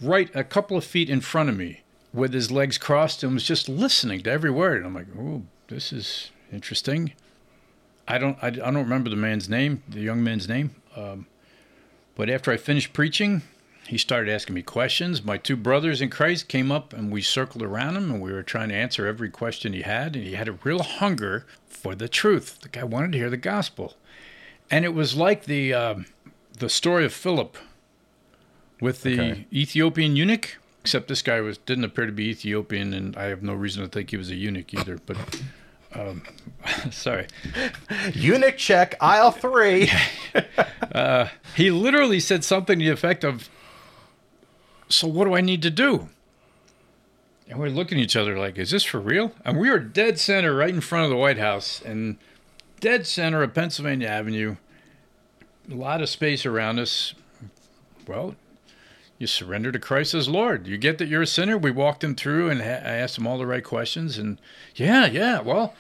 [0.02, 1.82] right a couple of feet in front of me,
[2.14, 4.78] with his legs crossed, and was just listening to every word.
[4.78, 7.14] And I'm like, "Oh, this is interesting."
[8.06, 10.76] I don't, I, I don't remember the man's name, the young man's name.
[10.94, 11.26] Um,
[12.16, 13.44] but after I finished preaching,
[13.88, 15.24] he started asking me questions.
[15.24, 18.44] My two brothers in Christ came up and we circled around him and we were
[18.44, 20.18] trying to answer every question he had.
[20.18, 22.60] And he had a real hunger for the truth.
[22.62, 23.96] The guy wanted to hear the gospel.
[24.70, 26.06] And it was like the, um
[26.60, 27.58] the story of Philip
[28.82, 29.46] with the Okay.
[29.54, 33.54] Ethiopian eunuch, except this guy was didn't appear to be Ethiopian, and I have no
[33.54, 35.00] reason to think he was a eunuch either.
[35.06, 35.18] But
[35.94, 36.24] um,
[36.92, 37.28] sorry,
[38.14, 39.90] Eunuch check, aisle three.
[41.56, 43.50] he literally said something to the effect of,
[44.90, 46.10] "So what do I need to do?"
[47.48, 50.20] And we're looking at each other like, "Is this for real?" And we were dead
[50.20, 52.18] center, right in front of the White House, and
[52.82, 54.58] dead center of Pennsylvania Avenue.
[55.72, 57.14] A lot of space around us.
[58.06, 58.36] Well,
[59.18, 60.68] you surrender to Christ as Lord.
[60.68, 61.58] You get that you're a sinner.
[61.58, 64.18] We walked him through, and ha- I asked him all the right questions.
[64.18, 64.40] And
[64.76, 65.42] yeah, yeah.
[65.42, 65.74] Well,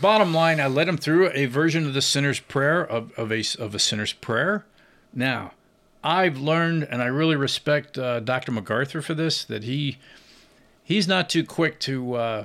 [0.00, 3.42] bottom line, I led him through a version of the sinner's prayer of, of a
[3.58, 4.66] of a sinner's prayer.
[5.14, 5.52] Now,
[6.02, 8.52] I've learned, and I really respect uh, Dr.
[8.52, 9.44] MacArthur for this.
[9.44, 9.98] That he
[10.82, 12.44] he's not too quick to uh,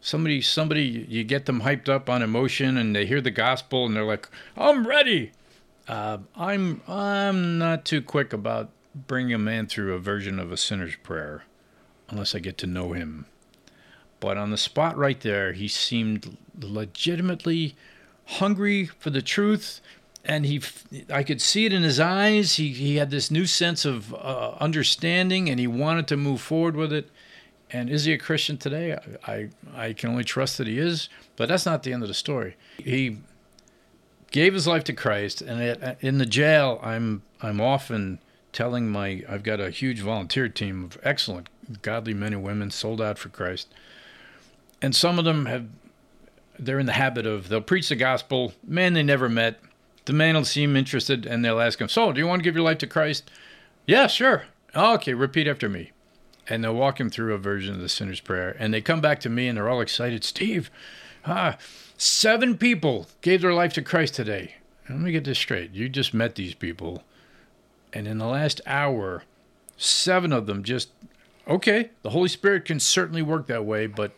[0.00, 3.94] somebody somebody you get them hyped up on emotion, and they hear the gospel, and
[3.94, 5.32] they're like, "I'm ready."
[5.88, 10.56] Uh, I'm I'm not too quick about bringing a man through a version of a
[10.56, 11.44] sinner's prayer,
[12.08, 13.26] unless I get to know him.
[14.18, 17.74] But on the spot right there, he seemed legitimately
[18.26, 19.80] hungry for the truth,
[20.24, 20.60] and he
[21.12, 22.56] I could see it in his eyes.
[22.56, 26.76] He he had this new sense of uh, understanding, and he wanted to move forward
[26.76, 27.10] with it.
[27.72, 28.98] And is he a Christian today?
[29.26, 32.08] I, I I can only trust that he is, but that's not the end of
[32.08, 32.56] the story.
[32.76, 33.18] He
[34.30, 38.18] gave his life to Christ, and in the jail, I'm I'm often
[38.52, 41.48] telling my I've got a huge volunteer team of excellent,
[41.82, 43.68] godly men and women sold out for Christ,
[44.82, 45.66] and some of them have
[46.58, 49.60] they're in the habit of they'll preach the gospel, man they never met,
[50.04, 52.54] the man will seem interested, and they'll ask him, so do you want to give
[52.54, 53.30] your life to Christ?
[53.86, 54.44] Yeah, sure.
[54.74, 55.92] Okay, repeat after me.
[56.48, 58.56] And they'll walk him through a version of the sinner's prayer.
[58.58, 60.24] And they come back to me and they're all excited.
[60.24, 60.70] Steve,
[61.24, 61.56] ah,
[61.96, 64.56] seven people gave their life to Christ today.
[64.88, 65.72] Let me get this straight.
[65.72, 67.04] You just met these people.
[67.92, 69.24] And in the last hour,
[69.76, 70.90] seven of them just,
[71.48, 74.12] okay, the Holy Spirit can certainly work that way, but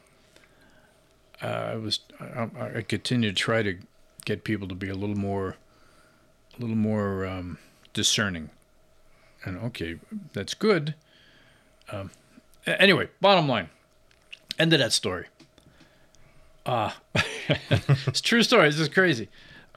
[1.43, 3.79] uh, I was, I, I continue to try to
[4.25, 5.57] get people to be a little more,
[6.57, 7.59] a little more um,
[7.93, 8.51] discerning.
[9.45, 9.99] And okay,
[10.33, 10.95] that's good.
[11.91, 12.11] Um,
[12.67, 13.71] anyway, bottom line,
[14.59, 15.27] end of that story.
[16.65, 16.97] Ah,
[17.71, 18.69] it's true story.
[18.69, 19.29] This is crazy.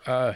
[0.05, 0.33] Uh,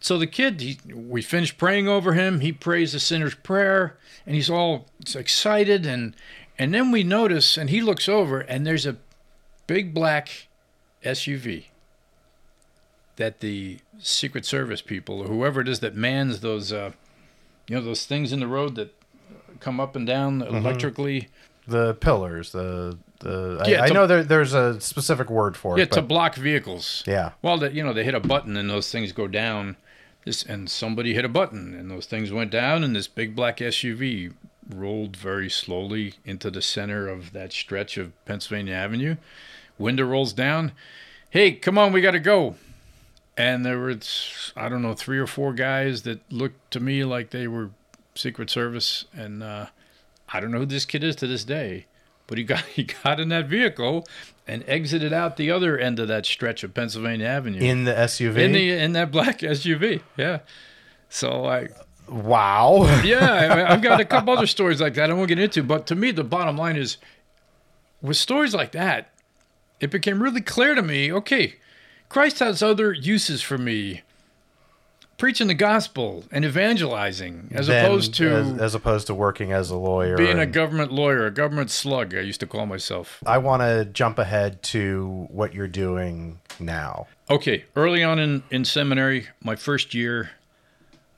[0.00, 2.40] so the kid, he, we finished praying over him.
[2.40, 5.86] He prays the sinner's prayer, and he's all excited.
[5.86, 6.14] And
[6.58, 8.96] and then we notice, and he looks over, and there's a
[9.66, 10.48] big black
[11.04, 11.64] SUV
[13.16, 16.92] that the Secret Service people, or whoever it is that mans those, uh,
[17.68, 18.94] you know, those things in the road that
[19.60, 21.28] come up and down electrically.
[21.66, 23.62] the pillars, the the.
[23.66, 25.80] Yeah, I, I know there, there's a specific word for it.
[25.80, 27.02] Yeah, to block vehicles.
[27.06, 27.32] yeah.
[27.42, 29.76] Well, that you know, they hit a button and those things go down.
[30.28, 33.56] This and somebody hit a button and those things went down and this big black
[33.56, 34.34] SUV
[34.68, 39.16] rolled very slowly into the center of that stretch of Pennsylvania Avenue.
[39.78, 40.72] Window rolls down.
[41.30, 42.56] Hey, come on, we got to go.
[43.38, 43.96] And there were
[44.54, 47.70] I don't know three or four guys that looked to me like they were
[48.14, 49.68] Secret Service, and uh,
[50.28, 51.86] I don't know who this kid is to this day.
[52.26, 54.06] But he got he got in that vehicle
[54.48, 58.38] and exited out the other end of that stretch of Pennsylvania Avenue In the SUV.
[58.38, 60.00] in the in that black SUV.
[60.16, 60.40] Yeah.
[61.10, 61.68] So I
[62.08, 62.84] wow.
[63.04, 63.30] yeah,
[63.68, 65.62] I, I've got a couple other stories like that I won't get into.
[65.62, 66.96] But to me, the bottom line is,
[68.00, 69.12] with stories like that,
[69.80, 71.12] it became really clear to me.
[71.12, 71.56] Okay,
[72.08, 74.02] Christ has other uses for me
[75.18, 79.68] preaching the gospel and evangelizing as Then, opposed to as, as opposed to working as
[79.70, 80.16] a lawyer.
[80.16, 82.14] being a government lawyer, a government slug.
[82.14, 83.22] I used to call myself.
[83.26, 87.08] I want to jump ahead to what you're doing now.
[87.28, 90.30] Okay, early on in, in seminary, my first year,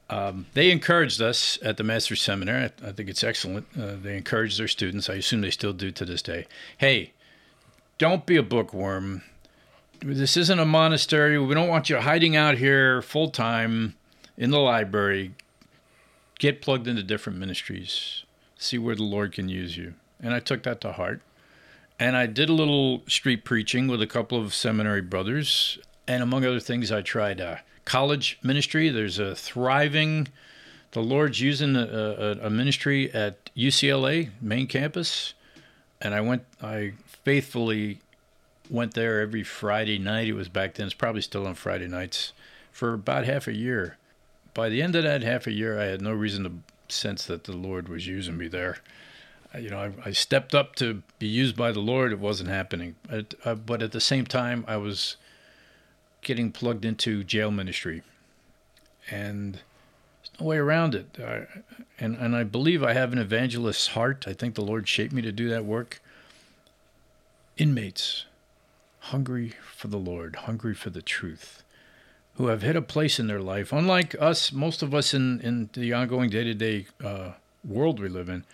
[0.09, 2.65] um, they encouraged us at the Master's Seminary.
[2.83, 3.67] I, I think it's excellent.
[3.81, 5.09] Uh, they encouraged their students.
[5.09, 6.47] I assume they still do to this day.
[6.79, 7.13] Hey,
[7.99, 9.23] don't be a bookworm.
[10.03, 11.39] This isn't a monastery.
[11.39, 13.97] We don't want you hiding out here full time
[14.39, 15.35] in the library.
[16.39, 18.25] Get plugged into different ministries.
[18.57, 19.95] See where the Lord can use you.
[20.19, 21.21] And I took that to heart.
[21.99, 25.79] And I did a little street preaching with a couple of seminary brothers.
[26.09, 28.89] And among other things, I tried uh, college ministry.
[28.89, 30.29] There's a thriving,
[30.93, 35.35] the Lord's using a, a, a ministry at UCLA, main campus.
[36.01, 38.01] And I went, I faithfully
[38.71, 40.29] went there every Friday night.
[40.29, 42.33] It was back then, it's probably still on Friday nights
[42.73, 43.97] for about half a year.
[44.55, 47.45] By the end of that half a year, I had no reason to sense that
[47.45, 48.79] the Lord was using me there
[49.59, 52.13] you know, I, I stepped up to be used by the Lord.
[52.13, 55.17] It wasn't happening, but, uh, but at the same time, I was
[56.23, 58.03] getting plugged into jail ministry,
[59.11, 61.19] and there's no way around it.
[61.19, 61.47] I,
[61.99, 64.27] and and I believe I have an evangelist's heart.
[64.29, 66.01] I think the Lord shaped me to do that work.
[67.57, 68.27] Inmates,
[69.01, 71.63] hungry for the Lord, hungry for the truth,
[72.35, 75.71] who have hit a place in their life, unlike us, most of us in in
[75.73, 76.87] the ongoing day to day
[77.65, 78.45] world we live in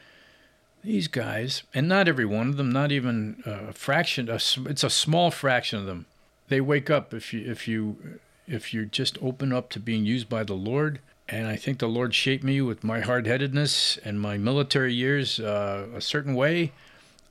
[0.83, 4.29] these guys, and not every one of them, not even a fraction.
[4.29, 6.07] It's a small fraction of them.
[6.49, 10.29] They wake up if you if you if you just open up to being used
[10.29, 11.01] by the Lord.
[11.29, 15.41] And I think the Lord shaped me with my hard headedness and my military years
[15.41, 16.71] uh, a certain way.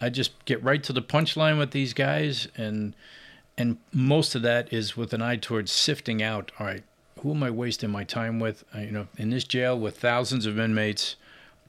[0.02, 2.96] I just get right to the punchline with these guys, and
[3.58, 6.52] and most of that is with an eye towards sifting out.
[6.60, 6.84] All right,
[7.22, 8.64] who am I wasting my time with?
[8.76, 11.16] Uh, you know, in this jail with thousands of inmates.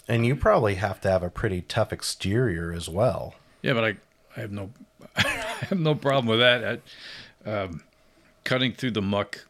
[0.08, 3.34] And you probably have to have a pretty tough exterior as well.
[3.62, 3.96] Yeah, but I,
[4.36, 4.70] I have no,
[5.16, 5.22] I
[5.68, 6.80] have no problem with that.
[7.44, 7.82] I, um,
[8.44, 9.46] cutting through the muck,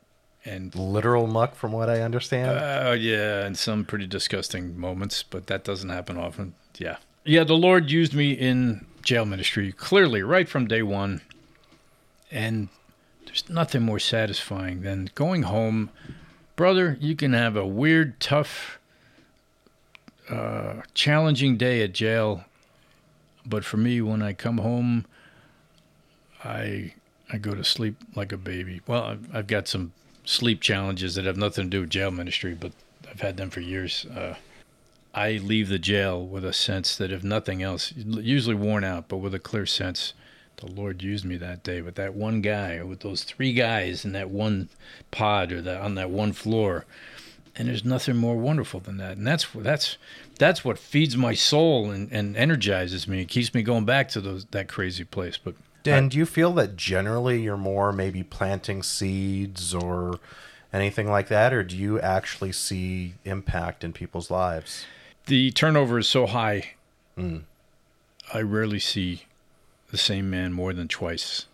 [0.46, 2.58] and Literal muck, from what I understand.
[2.58, 6.54] uh, yeah, and some pretty disgusting moments, but that doesn't happen often.
[6.78, 7.44] Yeah, yeah.
[7.44, 11.20] The Lord used me in jail ministry clearly right from day one,
[12.30, 12.68] and
[13.26, 15.90] there's nothing more satisfying than going home,
[16.54, 16.96] brother.
[17.00, 18.78] You can have a weird, tough,
[20.30, 22.44] uh, challenging day at jail,
[23.44, 25.04] but for me, when I come home,
[26.42, 26.94] I
[27.32, 28.80] I go to sleep like a baby.
[28.86, 29.92] Well, I've, got some
[30.24, 32.72] sleep challenges that have nothing to do with jail ministry, but
[33.10, 34.06] I've had them for years.
[34.06, 34.36] Uh,
[35.16, 39.16] I leave the jail with a sense that if nothing else, usually worn out, but
[39.16, 40.12] with a clear sense,
[40.58, 44.04] the Lord used me that day with that one guy, or with those three guys
[44.04, 44.68] in that one
[45.10, 46.84] pod, or that on that one floor.
[47.56, 49.16] And there's nothing more wonderful than that.
[49.16, 49.96] And that's that's
[50.38, 53.22] that's what feeds my soul and, and energizes me.
[53.22, 55.38] It keeps me going back to those that crazy place.
[55.38, 55.54] But
[55.96, 60.20] And do you feel that generally you're more maybe planting seeds or
[60.72, 64.84] anything like that, or do you actually see impact in people's lives?
[65.26, 66.74] The turnover is so high.
[68.34, 69.22] I rarely see
[69.90, 71.46] the same man more than twice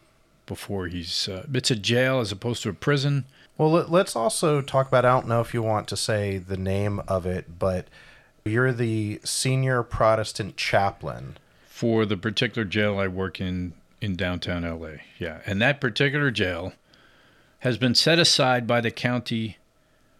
[0.47, 1.29] before he's.
[1.29, 3.25] Uh, it's a jail as opposed to a prison.
[3.59, 5.05] Well, let- let's also talk about.
[5.05, 7.87] I don't know if you want to say the name of it, but
[8.45, 11.37] you're the senior Protestant chaplain.
[11.69, 14.99] for the particular jail I work in in downtown LA.
[15.19, 16.73] Yeah, and that particular jail
[17.61, 19.57] has been set aside by the county.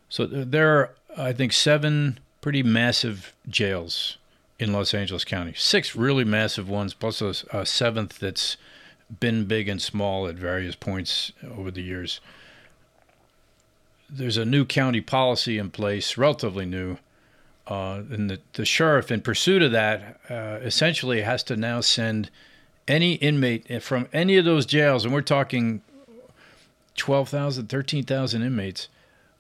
[0.09, 4.19] So there are, I think, seven pretty massive jails
[4.59, 5.55] in Los Angeles County.
[5.57, 8.59] Six really massive ones, plus a, a seventh that's
[9.21, 12.21] been big and small at various points over the years.
[14.11, 16.99] There's a new county policy in place, relatively new,
[17.67, 22.29] uh, and the, the sheriff, in pursuit of that, uh, essentially has to now send
[22.89, 25.81] any inmate from any of those jails, and we're talking
[26.97, 28.89] 12,000, 13,000 inmates,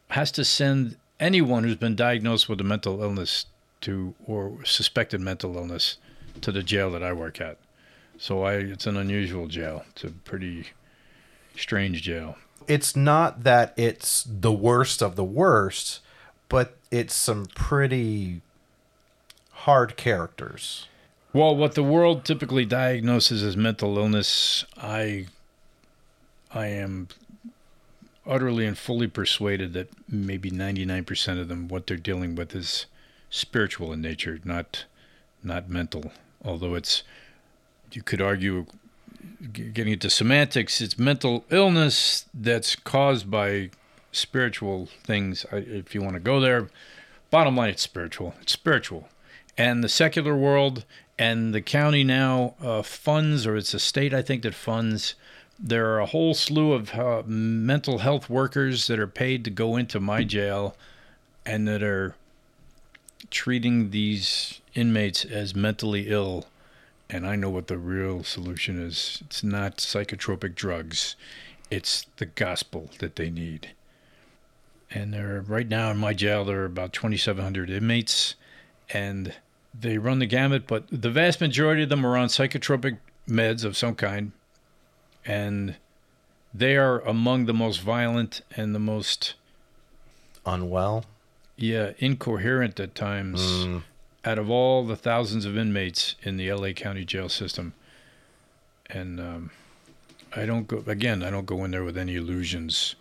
[0.08, 3.46] has to send anyone who's been diagnosed with a mental illness
[3.80, 5.96] to or suspected mental illness
[6.40, 7.58] to the jail that I work at.
[8.18, 9.84] So I, it's an unusual jail.
[9.90, 10.68] It's a pretty
[11.56, 12.36] strange jail.
[12.66, 16.00] It's not that it's the worst of the worst,
[16.48, 18.40] but it's some pretty
[19.50, 20.88] hard characters.
[21.32, 25.26] Well, what the world typically diagnoses as mental illness, I
[26.52, 27.08] I am
[28.26, 32.86] utterly and fully persuaded that maybe 99% of them what they're dealing with is
[33.30, 34.84] spiritual in nature, not
[35.42, 36.12] not mental.
[36.44, 37.02] Although it's
[37.90, 38.66] you could argue
[39.52, 43.70] getting into semantics, it's mental illness that's caused by
[44.12, 45.44] spiritual things.
[45.50, 46.68] If you want to go there,
[47.30, 48.34] bottom line, it's spiritual.
[48.40, 49.08] It's spiritual.
[49.58, 50.84] And the secular world
[51.18, 55.14] and the county now uh, funds, or it's a state, I think, that funds.
[55.58, 59.76] There are a whole slew of uh, mental health workers that are paid to go
[59.76, 60.76] into my jail
[61.46, 62.14] and that are
[63.30, 66.46] treating these inmates as mentally ill.
[67.08, 71.14] And I know what the real solution is it's not psychotropic drugs,
[71.70, 73.70] it's the gospel that they need.
[74.90, 78.34] And there, are- right now in my jail, there are about 2,700 inmates,
[78.90, 79.34] and
[79.78, 80.66] they run the gamut.
[80.66, 82.98] But the vast majority of them are on psychotropic
[83.28, 84.32] meds of some kind,
[85.24, 85.76] and
[86.54, 89.34] they are among the most violent and the most
[90.44, 91.04] Unwell.
[91.56, 93.82] yeah, incoherent at times Mm.
[94.24, 97.72] out of all the thousands of inmates in the LA County jail system.
[98.90, 99.50] And um,
[100.34, 102.94] I don't go, again, I don't go in there with any illusions.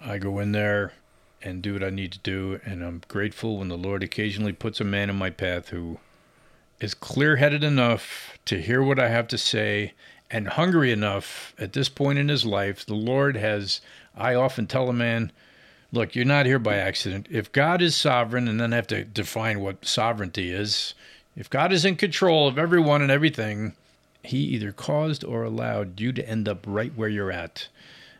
[0.00, 0.92] I go in there
[1.42, 2.60] and do what I need to do.
[2.64, 5.98] And I'm grateful when the Lord occasionally puts a man in my path who
[6.80, 9.92] is clear headed enough to hear what I have to say
[10.30, 12.84] and hungry enough at this point in his life.
[12.84, 13.80] The Lord has,
[14.16, 15.32] I often tell a man,
[15.92, 17.26] look, you're not here by accident.
[17.30, 20.94] If God is sovereign, and then I have to define what sovereignty is,
[21.36, 23.74] if God is in control of everyone and everything,
[24.22, 27.68] he either caused or allowed you to end up right where you're at.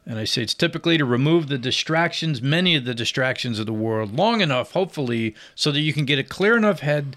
[0.06, 3.72] And I say it's typically to remove the distractions, many of the distractions of the
[3.72, 7.16] world, long enough, hopefully, so that you can get a clear enough head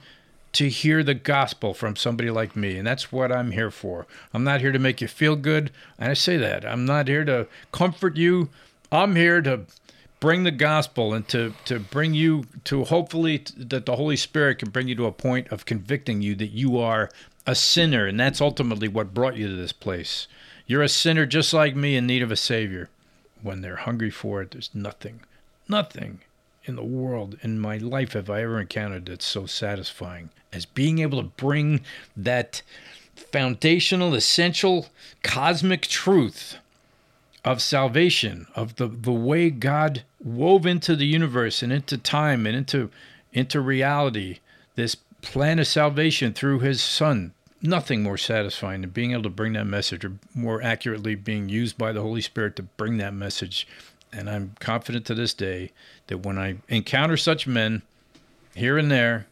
[0.54, 2.78] to hear the gospel from somebody like me.
[2.78, 4.08] And that's what I'm here for.
[4.34, 5.72] I'm not here to make you feel good.
[6.00, 6.66] And I say that.
[6.66, 8.50] I'm not here to comfort you.
[8.92, 9.62] I'm here to
[10.20, 14.60] bring the gospel and to, to bring you to hopefully t- that the Holy Spirit
[14.60, 17.10] can bring you to a point of convicting you that you are
[17.46, 18.08] a sinner.
[18.08, 20.28] And that's ultimately what brought you to this place.
[20.66, 22.90] You're a sinner just like me in need of a Savior.
[23.42, 25.22] When they're hungry for it, there's nothing,
[25.70, 26.22] nothing
[26.68, 31.00] in the world, in my life, have I ever encountered that's so satisfying as being
[31.00, 31.82] able to bring
[32.16, 32.62] that
[33.16, 34.88] foundational, essential,
[35.24, 36.58] cosmic truth
[37.44, 42.56] of salvation, of the, the way God wove into the universe and into time and
[42.56, 42.90] into
[43.34, 44.40] into reality
[44.76, 47.34] this plan of salvation through his son.
[47.62, 51.78] Nothing more satisfying than being able to bring that message, or more accurately, being used
[51.78, 53.68] by the Holy Spirit to bring that message.
[54.12, 55.72] And I'm confident to this day
[56.08, 57.82] that when I encounter such men
[58.56, 59.28] here and there,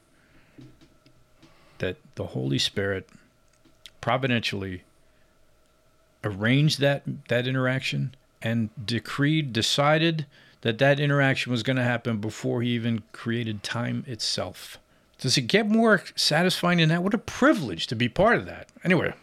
[1.80, 3.08] that the Holy Spirit
[4.02, 4.84] providentially
[6.24, 10.26] arranged that that interaction and decreed decided
[10.62, 14.80] that that interaction was going to happen before he even created time itself.
[15.20, 17.04] Does it get more satisfying than that?
[17.04, 18.70] What a privilege to be part of that.
[18.84, 19.14] Anyway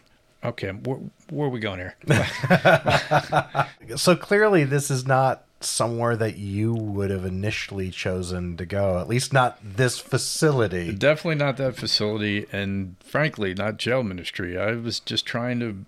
[0.43, 1.95] okay where, where are we going here?
[3.97, 8.99] So clearly, this is not somewhere that you would have initially chosen to go.
[8.99, 10.93] At least not this facility.
[10.93, 14.57] definitely not that facility and frankly not jail ministry.
[14.57, 15.85] I was just trying to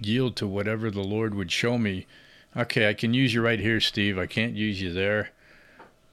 [0.00, 2.06] yield to whatever the lord would show me.
[2.56, 4.18] Okay i can use you right here steve.
[4.18, 5.30] I can't use you there.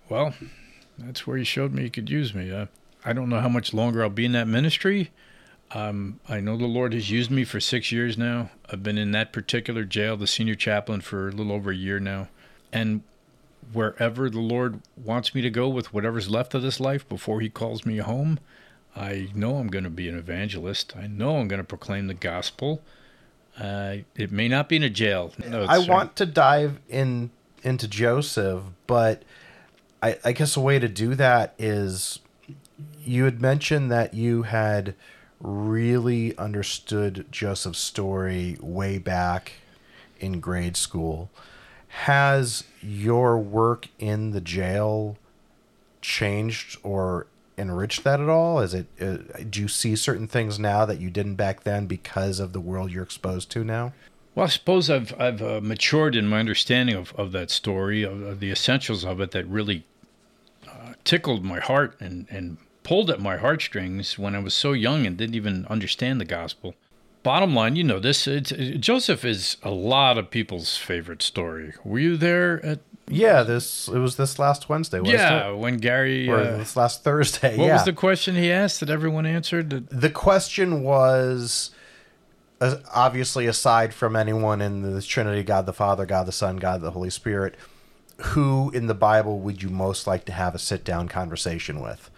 [0.10, 0.34] Well
[0.98, 2.52] that's where he showed me he could use me.
[2.52, 2.68] Uh,
[3.06, 5.12] i don't know how much longer i'll be in that ministry
[5.74, 9.12] um, i know the lord has used me for six years now i've been in
[9.12, 12.28] that particular jail the senior chaplain for a little over a year now
[12.72, 13.02] and
[13.72, 17.50] wherever the Lord wants me to go with whatever's left of this life before He
[17.50, 18.40] calls me home,
[18.96, 20.96] I know I'm going to be an evangelist.
[20.96, 22.82] I know I'm going to proclaim the gospel.
[23.60, 25.34] Uh, it may not be in a jail.
[25.48, 27.32] No, I want to dive in
[27.64, 29.24] into Joseph, but
[30.02, 32.20] I, I guess a way to do that is
[33.04, 34.96] you had mentioned that you had
[35.44, 39.54] really understood Joseph's story way back
[40.20, 41.30] in grade school.
[41.90, 45.18] Has your work in the jail
[46.02, 47.28] changed or
[47.58, 48.60] enriched that at all?
[48.60, 49.18] Is it uh,
[49.50, 52.92] do you see certain things now that you didn't back then because of the world
[52.92, 53.94] you're exposed to now?
[54.34, 58.22] Well, I suppose I've I've uh, matured in my understanding of, of that story, of,
[58.22, 59.84] of the essentials of it that really
[60.68, 65.06] uh, tickled my heart and, and pulled at my heartstrings when I was so young
[65.06, 66.76] and didn't even understand the gospel.
[67.24, 68.28] Bottom line, you know this.
[68.28, 71.74] It's, Joseph is a lot of people's favorite story.
[71.84, 72.80] Were you there at?
[73.08, 75.58] Yeah, this it was this last Wednesday, wasn't yeah, it?
[75.58, 76.30] when Gary.
[76.30, 77.58] Or Uh, this last Thursday.
[77.58, 77.74] what yeah.
[77.74, 79.88] was the question he asked that everyone answered?
[79.90, 81.72] The question was
[82.62, 86.82] uh, obviously aside from anyone in the Trinity, God the Father, God the Son, God
[86.82, 87.56] the Holy Spirit,
[88.18, 92.10] who in the Bible would you most like to have a sit down conversation with?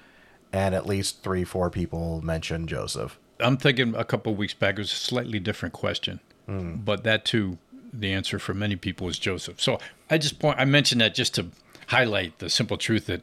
[0.56, 3.20] And at least three, four people mentioned Joseph.
[3.41, 7.26] I'm thinking a couple of weeks back it was a slightly different question, but that
[7.26, 7.58] too
[7.91, 9.62] the answer for many people is Joseph.
[9.62, 9.80] So
[10.10, 11.47] I just point I mentioned that just to
[11.88, 13.22] highlight the simple truth that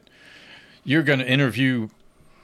[0.83, 1.89] you're going to interview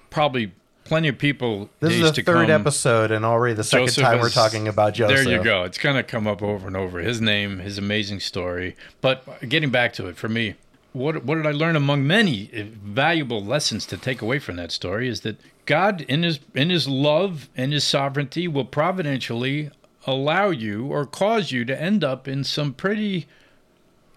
[0.09, 0.53] probably
[0.85, 1.69] plenty of people.
[1.79, 2.61] This is the third come.
[2.61, 5.23] episode, and already the second Joseph time we're talking about Joseph.
[5.23, 5.63] There you go.
[5.63, 6.99] It's going to come up over and over.
[6.99, 8.75] His name, his amazing story.
[9.01, 10.55] But getting back to it, for me,
[10.93, 15.07] what what did I learn among many valuable lessons to take away from that story
[15.07, 19.69] is that God, in his in his love and his sovereignty, will providentially
[20.07, 23.27] allow you or cause you to end up in some pretty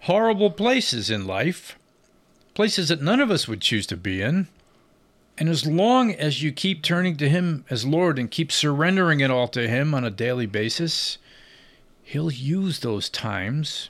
[0.01, 1.77] horrible places in life,
[2.53, 4.47] places that none of us would choose to be in.
[5.37, 9.31] And as long as you keep turning to Him as Lord and keep surrendering it
[9.31, 11.17] all to Him on a daily basis,
[12.03, 13.89] He'll use those times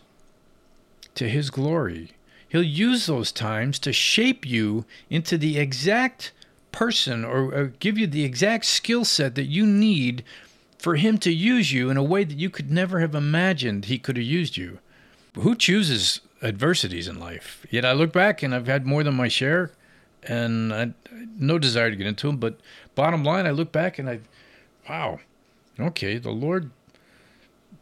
[1.16, 2.12] to His glory.
[2.54, 6.32] He'll use those times to shape you into the exact
[6.72, 10.24] person or, or give you the exact skill set that you need
[10.78, 13.98] for Him to use you in a way that you could never have imagined He
[13.98, 14.78] could have used you.
[15.34, 17.66] Who chooses adversities in life?
[17.72, 19.72] Yet I look back and I've had more than my share
[20.22, 20.94] and I
[21.36, 22.38] no desire to get into them.
[22.38, 22.60] But
[22.94, 24.20] bottom line, I look back and I,
[24.88, 25.22] wow,
[25.80, 26.70] okay, the Lord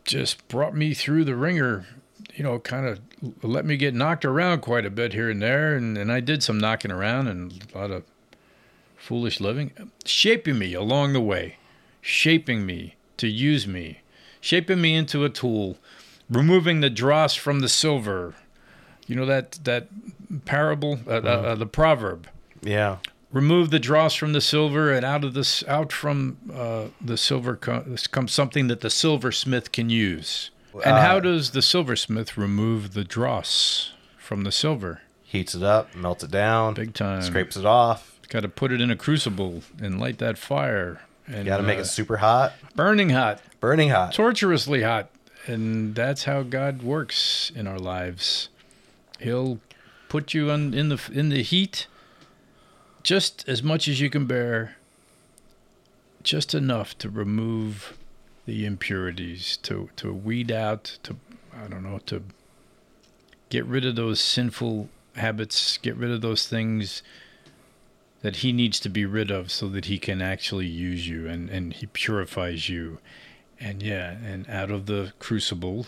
[0.06, 1.88] just brought me through the ringer.
[2.36, 3.00] You know, kind of
[3.44, 6.42] let me get knocked around quite a bit here and there, and, and I did
[6.44, 8.04] some knocking around and a lot of
[8.96, 9.72] foolish living,
[10.06, 11.58] shaping me along the way,
[12.02, 14.02] shaping me to use me,
[14.40, 15.78] shaping me into a tool,
[16.30, 18.34] removing the dross from the silver.
[19.08, 19.88] You know that that
[20.46, 22.28] parable, uh, uh, uh, the proverb
[22.64, 22.98] Yeah.
[23.34, 27.56] remove the dross from the silver and out of this out from uh, the silver
[27.58, 32.94] co- comes something that the silversmith can use and Uh, how does the silversmith remove
[32.94, 35.02] the dross from the silver?
[35.24, 37.22] Heats it up, melts it down, big time.
[37.22, 38.20] scrapes it off.
[38.30, 41.78] got to put it in a crucible and light that fire and Got to make
[41.78, 43.42] uh, it super hot, burning hot.
[43.60, 44.14] Burning hot.
[44.14, 45.10] torturously hot.
[45.48, 48.50] And that's how god works in our lives.
[49.20, 49.60] He'll
[50.10, 51.88] put you on, in the in the heat
[53.04, 54.76] just as much as you can bear
[56.24, 57.98] just enough to remove
[58.46, 61.16] the impurities to to weed out to
[61.56, 62.24] i don't know to
[63.50, 67.04] get rid of those sinful habits get rid of those things
[68.22, 71.50] that he needs to be rid of so that he can actually use you and
[71.50, 73.00] and he purifies you
[73.62, 75.86] and yeah, and out of the crucible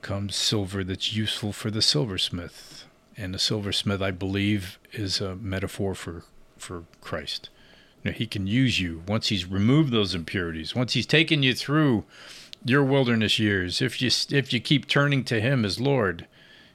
[0.00, 2.86] comes silver that's useful for the silversmith.
[3.16, 6.24] And the silversmith, I believe, is a metaphor for
[6.56, 7.50] for Christ.
[8.04, 11.54] You know, he can use you once he's removed those impurities, once he's taken you
[11.54, 12.04] through
[12.64, 13.80] your wilderness years.
[13.82, 16.26] If you if you keep turning to him as Lord,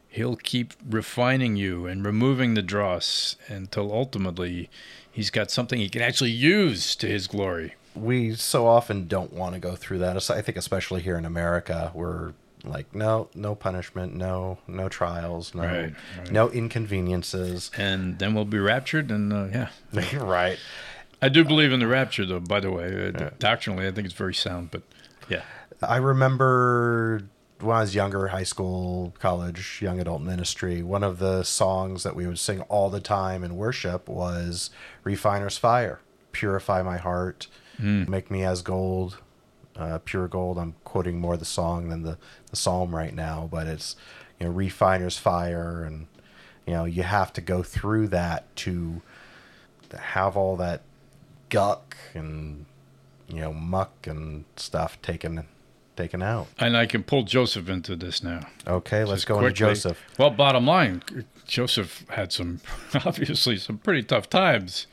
[0.08, 4.70] he'll keep refining you and removing the dross until ultimately
[5.12, 7.76] he's got something he can actually use to his glory.
[7.96, 10.30] we so often don't want to go through that.
[10.32, 15.64] I think especially here in America, we're like, no, no punishment, no, no trials, no,
[15.64, 16.32] Right, right.
[16.32, 17.72] no inconveniences.
[17.78, 19.70] And then we'll be raptured, and uh, yeah,
[20.20, 20.58] right.
[21.22, 22.40] I do believe in the rapture, though.
[22.40, 24.72] By the way, uh, doctrinally, I think it's very sound.
[24.72, 24.84] But
[25.30, 25.44] yeah,
[25.82, 27.24] I remember
[27.60, 32.16] when I was younger, high school, college, young adult ministry, one of the songs that
[32.16, 34.70] we would sing all the time in worship was
[35.04, 36.00] Refiner's Fire.
[36.32, 37.48] Purify my heart,
[38.10, 39.18] make me as gold,
[39.76, 40.58] uh, pure gold.
[40.58, 42.18] I'm quoting more the song than the,
[42.50, 43.96] the psalm right now, but it's,
[44.40, 45.84] you know, Refiner's Fire.
[45.84, 46.08] And,
[46.66, 49.02] you know, you have to go through that to
[49.98, 50.82] have all that
[51.50, 52.66] guck and,
[53.28, 55.46] you know, muck and stuff taken
[55.96, 56.48] taken out.
[56.58, 58.48] and I can pull Joseph into this now.
[58.66, 59.52] Okay, let's Just go into.
[59.52, 60.02] Joseph.
[60.18, 61.04] Well, bottom line,
[61.46, 62.62] Joseph had some
[63.06, 64.88] obviously some pretty tough times.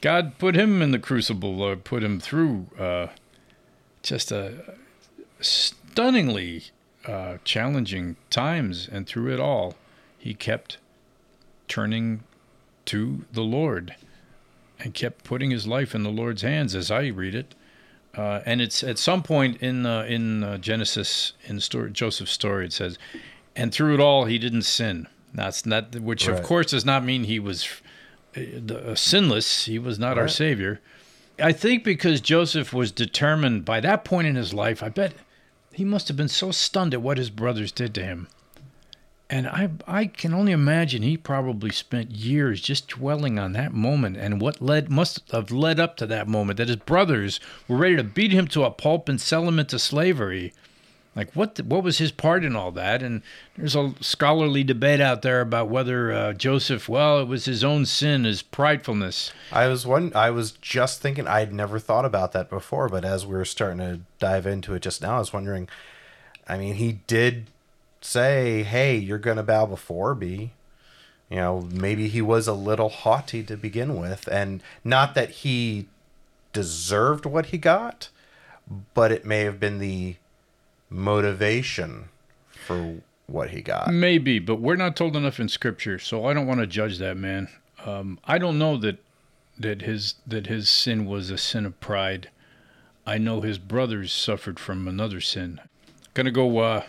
[0.00, 3.08] God put him in the crucible, or put him through uh,
[4.02, 4.76] just a
[5.40, 6.64] stunningly
[7.04, 9.74] uh, challenging times, and through it all,
[10.16, 10.78] he kept
[11.66, 12.22] turning
[12.84, 13.96] to the Lord
[14.80, 17.54] and kept putting his life in the Lord's hands, as I read it.
[18.16, 22.66] Uh, and it's at some point in uh, in uh, Genesis in story, Joseph's story
[22.66, 22.98] it says,
[23.54, 25.06] and through it all he didn't sin.
[25.34, 27.68] That's not which of course does not mean he was
[28.36, 29.66] uh, uh, sinless.
[29.66, 30.80] He was not our savior.
[31.40, 34.82] I think because Joseph was determined by that point in his life.
[34.82, 35.12] I bet
[35.72, 38.26] he must have been so stunned at what his brothers did to him.
[39.30, 44.16] And I I can only imagine he probably spent years just dwelling on that moment
[44.16, 47.96] and what led must have led up to that moment that his brothers were ready
[47.96, 50.54] to beat him to a pulp and sell him into slavery.
[51.14, 53.02] Like what what was his part in all that?
[53.02, 53.20] And
[53.56, 57.84] there's a scholarly debate out there about whether uh, Joseph, well, it was his own
[57.84, 59.32] sin, his pridefulness.
[59.52, 60.10] I was one.
[60.14, 61.26] I was just thinking.
[61.26, 64.72] I had never thought about that before, but as we were starting to dive into
[64.74, 65.68] it just now, I was wondering
[66.48, 67.48] I mean, he did
[68.00, 70.52] say, "Hey, you're going to bow before me."
[71.30, 75.88] You know, maybe he was a little haughty to begin with, and not that he
[76.52, 78.08] deserved what he got,
[78.94, 80.16] but it may have been the
[80.88, 82.08] motivation
[82.50, 83.92] for what he got.
[83.92, 87.16] Maybe, but we're not told enough in Scripture, so I don't want to judge that
[87.16, 87.48] man.
[87.84, 88.98] Um, I don't know that
[89.58, 92.30] that his that his sin was a sin of pride.
[93.06, 95.60] I know his brothers suffered from another sin.
[96.14, 96.84] Gonna go uh,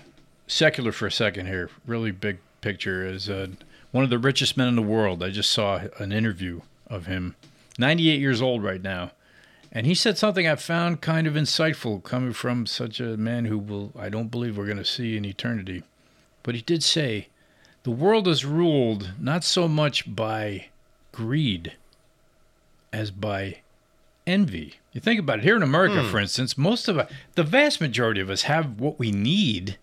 [0.50, 1.70] secular for a second here.
[1.86, 3.48] Really big picture is uh,
[3.92, 5.24] one of the richest men in the world.
[5.24, 7.36] I just saw an interview of him,
[7.78, 9.12] 98 years old right now,
[9.72, 13.58] and he said something I found kind of insightful, coming from such a man who
[13.58, 15.84] will I don't believe we're gonna see in eternity.
[16.42, 17.28] But he did say,
[17.84, 20.68] the world is ruled not so much by
[21.12, 21.74] greed
[22.92, 23.60] as by
[24.26, 24.80] envy.
[24.94, 25.44] You think about it.
[25.44, 29.00] Here in America, for instance, most of us, the vast majority of us have what
[29.00, 29.78] we need.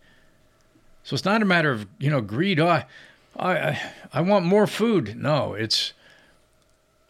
[1.07, 2.59] So it's not a matter of, you know, greed.
[2.59, 2.85] Oh, I,
[3.39, 3.83] I,
[4.13, 5.17] I want more food.
[5.17, 5.93] No, it's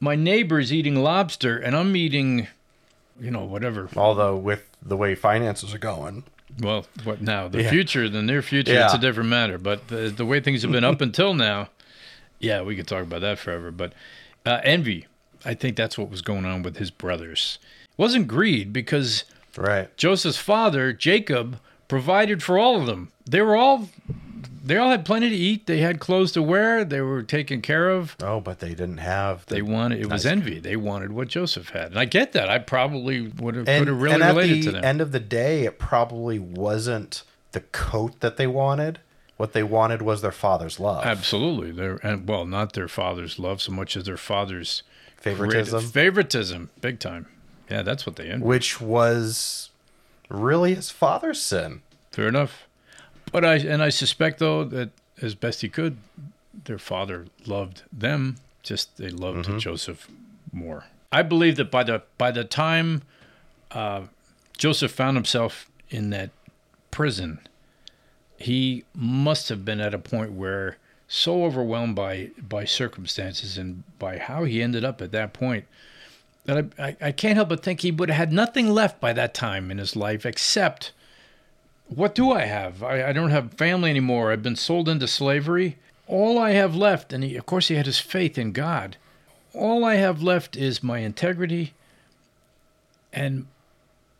[0.00, 2.46] my neighbor's eating lobster and I'm eating,
[3.18, 3.88] you know, whatever.
[3.96, 6.24] Although with the way finances are going,
[6.60, 7.48] Well, what now?
[7.48, 7.70] The Yeah.
[7.70, 9.56] future, the near future, it's a different matter.
[9.56, 11.70] But the, the way things have been up until now,
[12.38, 13.70] yeah, we could talk about that forever.
[13.70, 13.94] But
[14.44, 15.06] uh, envy,
[15.42, 17.58] I think that's what was going on with his brothers.
[17.84, 19.24] It wasn't greed because
[19.56, 19.96] right?
[19.96, 23.10] Joseph's father, Jacob, provided for all of them.
[23.28, 23.88] They were all,
[24.64, 25.66] they all had plenty to eat.
[25.66, 26.84] They had clothes to wear.
[26.84, 28.16] They were taken care of.
[28.22, 29.44] Oh, but they didn't have.
[29.46, 30.32] The, They wanted, it was Nice.
[30.32, 30.58] envy.
[30.60, 31.86] They wanted what Joseph had.
[31.90, 32.48] And I get that.
[32.48, 34.84] I probably would have, and, could have really and at related the to them.
[34.84, 37.22] end of the day, it probably wasn't
[37.52, 39.00] the coat that they wanted.
[39.36, 41.04] What they wanted was their father's love.
[41.04, 41.70] Absolutely.
[41.70, 44.82] Their and well, not their father's love so much as their father's
[45.18, 45.80] Favoritism.
[45.80, 47.26] great- favoritism, big time.
[47.70, 48.42] Yeah, that's what they end.
[48.44, 49.68] which was
[50.30, 51.82] really his father's sin.
[52.12, 52.65] Fair enough.
[53.36, 54.88] But I and I suspect though that
[55.20, 55.98] as best he could,
[56.64, 58.36] their father loved them.
[58.62, 60.08] Just they loved Joseph
[60.52, 60.86] more.
[61.12, 63.02] I believe that by the by the time
[63.72, 64.04] uh,
[64.56, 66.30] Joseph found himself in that
[66.90, 67.40] prison,
[68.38, 74.16] he must have been at a point where so overwhelmed by by circumstances and by
[74.16, 75.66] how he ended up at that point
[76.46, 79.12] that I, I, I can't help but think he would have had nothing left by
[79.12, 80.92] that time in his life except
[81.88, 82.82] what do I have?
[82.82, 84.32] I, I don't have family anymore.
[84.32, 85.78] I've been sold into slavery.
[86.06, 88.96] All I have left, and he, of course, he had his faith in God.
[89.52, 91.74] All I have left is my integrity
[93.12, 93.46] and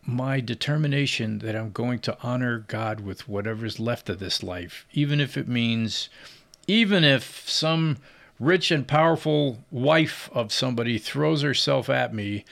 [0.05, 5.21] my determination that I'm going to honor God with whatever's left of this life, even
[5.21, 6.09] if it means,
[6.67, 7.99] even if some
[8.39, 12.45] rich and powerful wife of somebody throws herself at me,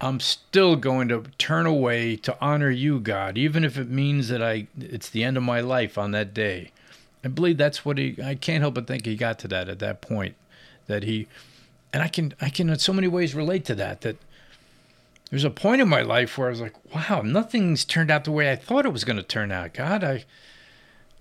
[0.00, 4.42] I'm still going to turn away to honor you, God, even if it means that
[4.42, 6.70] I it's the end of my life on that day.
[7.24, 9.80] I believe that's what he I can't help but think he got to that at
[9.80, 10.36] that point.
[10.86, 11.26] That he
[11.92, 14.16] and I can I can in so many ways relate to that that
[15.30, 18.32] there's a point in my life where I was like, wow, nothing's turned out the
[18.32, 19.74] way I thought it was going to turn out.
[19.74, 20.24] God, I,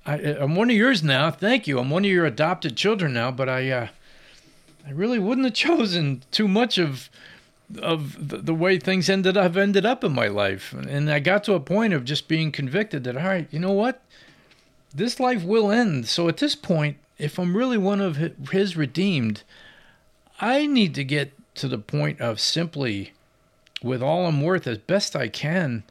[0.05, 1.29] I, I'm one of yours now.
[1.29, 1.79] Thank you.
[1.79, 3.31] I'm one of your adopted children now.
[3.31, 3.87] But I, uh,
[4.85, 7.09] I really wouldn't have chosen too much of,
[7.81, 10.73] of the, the way things ended up ended up in my life.
[10.73, 13.73] And I got to a point of just being convicted that, all right, you know
[13.73, 14.01] what,
[14.93, 16.07] this life will end.
[16.07, 18.17] So at this point, if I'm really one of
[18.51, 19.43] His redeemed,
[20.39, 23.13] I need to get to the point of simply
[23.81, 25.83] with all I'm worth as best I can,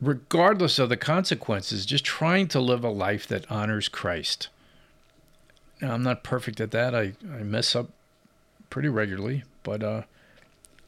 [0.00, 4.48] regardless of the consequences, just trying to live a life that honors Christ.
[5.80, 6.94] Now, I'm not perfect at that.
[6.94, 7.90] I, I mess up
[8.70, 10.02] pretty regularly, but uh,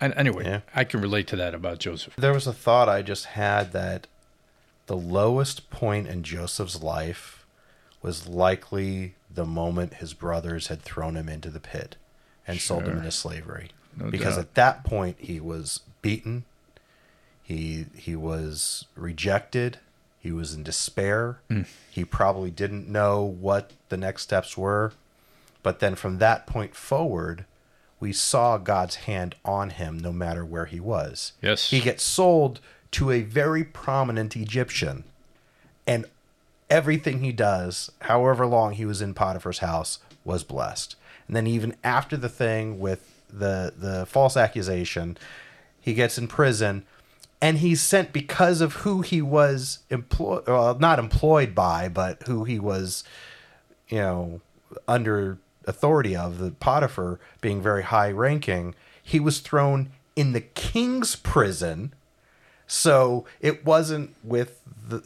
[0.00, 0.60] and anyway, Yeah.
[0.74, 2.14] I can relate to that about Joseph.
[2.16, 4.06] There was a thought I just had that
[4.86, 7.44] the lowest point in Joseph's life
[8.02, 11.96] was likely the moment his brothers had thrown him into the pit
[12.46, 13.70] and sold him into slavery.
[13.96, 14.40] No because doubt.
[14.44, 16.44] at that point he was beaten,
[17.42, 19.78] he he was rejected,
[20.18, 21.40] he was in despair.
[21.50, 21.66] Mm.
[21.90, 24.92] He probably didn't know what the next steps were.
[25.62, 27.44] But then from that point forward,
[28.00, 31.32] we saw God's hand on him no matter where he was.
[31.42, 31.70] Yes.
[31.70, 32.60] He gets sold
[32.92, 35.04] to a very prominent Egyptian.
[35.86, 36.06] And
[36.68, 40.96] everything he does, however long he was in Potiphar's house, was blessed.
[41.26, 45.16] And then even after the thing with the the false accusation,
[45.80, 46.84] he gets in prison
[47.40, 52.44] and he's sent because of who he was employed well, not employed by, but who
[52.44, 53.04] he was,
[53.88, 54.40] you know,
[54.86, 55.38] under
[55.70, 61.94] authority of, the Potiphar being very high ranking, he was thrown in the king's prison.
[62.66, 65.02] So it wasn't with the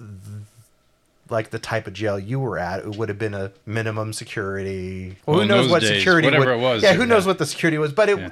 [1.31, 5.17] like the type of jail you were at, it would have been a minimum security.
[5.25, 7.07] Well, Well, who knows what days, security whatever would, it was, Yeah, who yeah.
[7.07, 7.93] knows what the security was?
[7.93, 8.31] But it Yeah.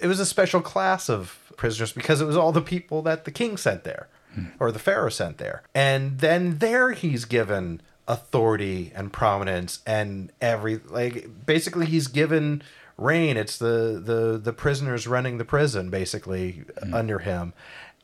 [0.00, 3.30] it was a special class of prisoners because it was all the people that the
[3.30, 4.44] king sent there Hmm.
[4.58, 10.78] or the pharaoh sent there, and then there he's given authority and prominence and every
[10.88, 12.62] like basically he's given
[12.98, 13.36] reign.
[13.36, 16.94] It's the the the prisoners running the prison basically Hmm.
[16.94, 17.52] under him.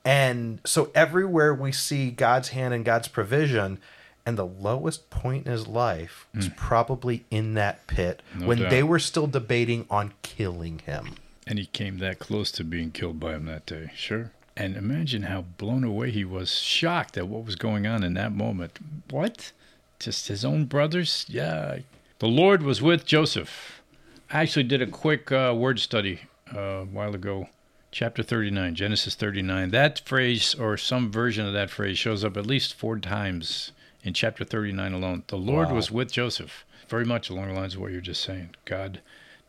[0.04, 3.78] And so everywhere we see God's hand and God's provision,
[4.24, 8.22] and the lowest point in his life was probably in that pit.
[8.34, 8.70] No when doubt.
[8.70, 11.16] they were still debating on killing him.
[11.46, 13.90] And he came that close to being killed by him that day.
[13.94, 14.30] Sure.
[14.56, 18.32] And imagine how blown away he was, shocked at what was going on in that
[18.32, 18.78] moment.
[19.10, 19.52] What?
[19.98, 21.26] Just his own brothers?
[21.28, 21.78] Yeah.
[22.18, 23.82] The Lord was with Joseph.
[24.30, 26.20] I actually did a quick uh, word study
[26.54, 27.48] uh, a while ago.
[27.90, 29.70] Chapter 39, Genesis 39.
[29.70, 33.72] That phrase, or some version of that phrase, shows up at least four times
[34.02, 35.22] in chapter 39 alone.
[35.28, 35.74] The Lord Wow.
[35.76, 36.64] was with Joseph.
[36.88, 38.50] Very much along the lines of what you're just saying.
[38.66, 39.00] God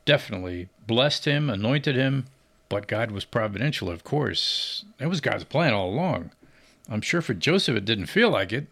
[0.06, 2.26] definitely blessed him, anointed him,
[2.70, 4.86] but God was providential, of course.
[4.98, 6.32] That was God's plan all along.
[6.90, 8.68] I'm sure for Joseph it didn't feel like it.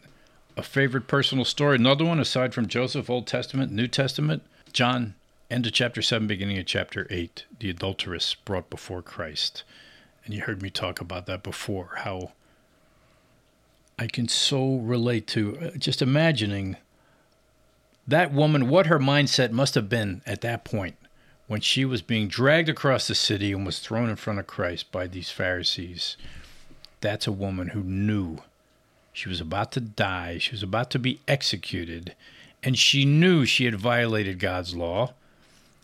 [0.58, 4.42] A favorite personal story, another one aside from Joseph, Old Testament, New Testament,
[4.74, 5.14] John,
[5.52, 9.64] end of chapter 7, beginning of chapter 8, the adulteress brought before Christ.
[10.26, 12.32] And you heard me talk about that before, how
[14.00, 16.78] I can so relate to uh, just imagining
[18.08, 20.96] that woman, what her mindset must have been at that point
[21.46, 24.92] when she was being dragged across the city and was thrown in front of Christ
[24.92, 26.18] by these Pharisees.
[27.00, 28.40] That's a woman who knew
[29.18, 32.14] she was about to die, she was about to be executed,
[32.62, 35.14] and she knew she had violated God's law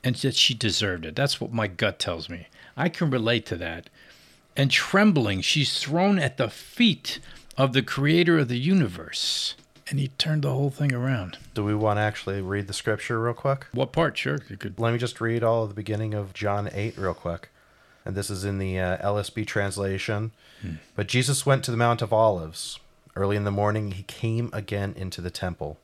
[0.04, 1.16] and that she deserved it.
[1.16, 2.46] That's what my gut tells me.
[2.78, 3.90] I can relate to that.
[4.56, 7.18] And trembling, she's thrown at the feet
[7.58, 9.56] of the creator of the universe.
[9.88, 11.40] And he turned the whole thing around.
[11.56, 13.66] Do we want to actually read the scripture real quick?
[13.72, 14.16] What part?
[14.16, 14.78] Sure, you could.
[14.78, 17.50] Let me just read all of the beginning of John 8 real quick.
[18.06, 20.34] And this is in the uh, LSB translation.
[20.96, 22.80] But Jesus went to the Mount of Olives.
[23.16, 25.78] Early in the morning, he came again into the temple.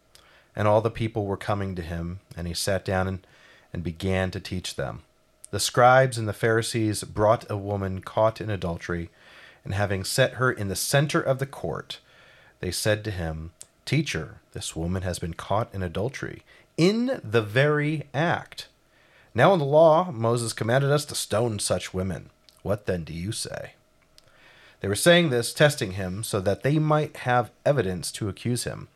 [0.56, 3.28] And all the people were coming to him, and he sat down and,
[3.72, 5.04] and began to teach them.
[5.52, 9.10] The scribes and the Pharisees brought a woman caught in adultery,
[9.64, 12.00] and having set her in the center of the court,
[12.60, 13.52] they said to him,
[13.86, 16.44] Teacher, this woman has been caught in adultery,
[16.78, 18.68] in the very act.
[19.34, 22.30] Now in the law, Moses commanded us to stone such women.
[22.62, 23.74] What then do you say?
[24.80, 28.88] They were saying this, testing him, so that they might have evidence to accuse him.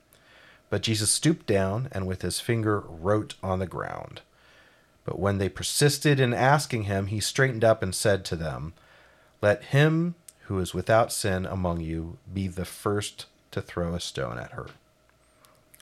[0.70, 4.22] But Jesus stooped down and with his finger wrote on the ground.
[5.06, 8.74] But when they persisted in asking him, he straightened up and said to them,
[9.42, 10.16] Let him
[10.46, 14.68] who is without sin among you be the first to throw a stone at her.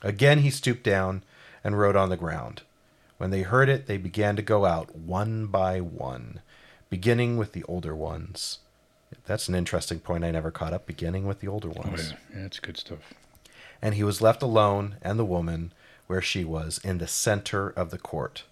[0.02, 1.22] Again he stooped down
[1.64, 2.62] and wrote on the ground.
[3.18, 6.40] When they heard it, they began to go out one by one,
[6.90, 8.58] beginning with the older ones.
[9.26, 12.10] That's an interesting point I never caught up, beginning with the older Oh, ones.
[12.10, 12.16] yeah.
[12.36, 13.14] yeah, that's good stuff.
[13.80, 15.72] And he was left alone, and the woman,
[16.06, 18.44] where she was, in the center of the court.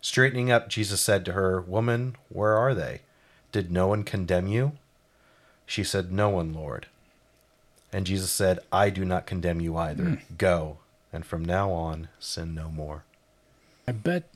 [0.00, 3.00] Straightening up, Jesus said to her, Woman, where are they?
[3.50, 4.72] Did no one condemn you?
[5.66, 6.86] She said, No one, Lord.
[7.92, 10.04] And Jesus said, I do not condemn you either.
[10.04, 10.14] Hmm.
[10.36, 10.78] Go,
[11.12, 13.04] and from now on, sin no more.
[13.86, 14.28] I bet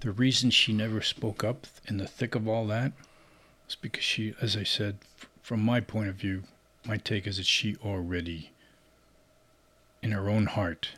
[0.00, 2.92] the reason she never spoke up in the thick of all that
[3.68, 4.96] was because she, as I said,
[5.42, 6.44] from my point of view,
[6.86, 8.50] my take is that she already,
[10.02, 10.92] in her own heart,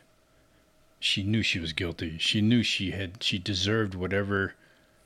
[0.99, 2.17] she knew she was guilty.
[2.17, 4.53] She knew she had, she deserved whatever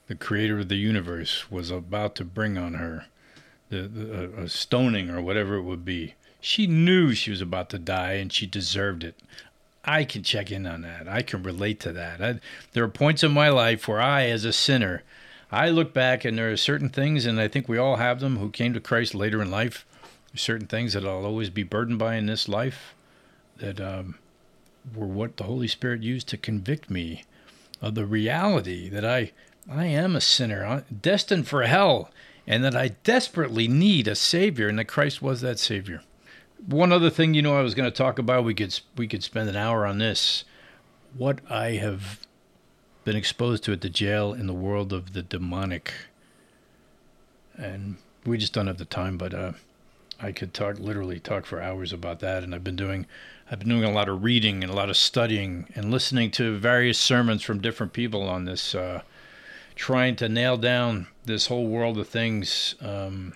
[0.07, 3.07] the creator of the universe was about to bring on her,
[3.70, 6.13] the, the stoning or whatever it would be.
[6.39, 9.16] She knew she was about to die and she deserved it.
[9.84, 11.07] I can check in on that.
[11.07, 12.22] I can relate to that.
[12.22, 12.39] I,
[12.74, 15.01] there are points in my life where I, as a sinner,
[15.52, 18.38] I look back and there are certain things, and I think we all have them
[18.38, 19.86] who came to Christ later in life.
[20.36, 22.93] Certain things that I'll always be burdened by in this life
[23.58, 24.16] that um,
[24.93, 27.24] were what the Holy Spirit used to convict me
[27.82, 29.32] of the reality that I
[29.70, 32.12] I am a sinner, uh, destined for hell,
[32.46, 36.04] and that I desperately need a Savior, and that Christ was that Savior.
[36.68, 38.43] One other thing, you know, I was going to talk about.
[38.43, 40.43] We could we could spend an hour on this.
[41.18, 42.24] What I have
[43.06, 45.93] been exposed to at the jail in the world of the demonic,
[47.58, 47.95] and
[48.26, 49.18] we just don't have the time.
[49.18, 49.53] But uh,
[50.20, 52.43] I could talk literally talk for hours about that.
[52.43, 53.06] And I've been doing
[53.49, 56.58] I've been doing a lot of reading and a lot of studying and listening to
[56.58, 59.01] various sermons from different people on this, uh,
[59.76, 62.76] trying to nail down this whole world of things.
[62.82, 63.34] Um,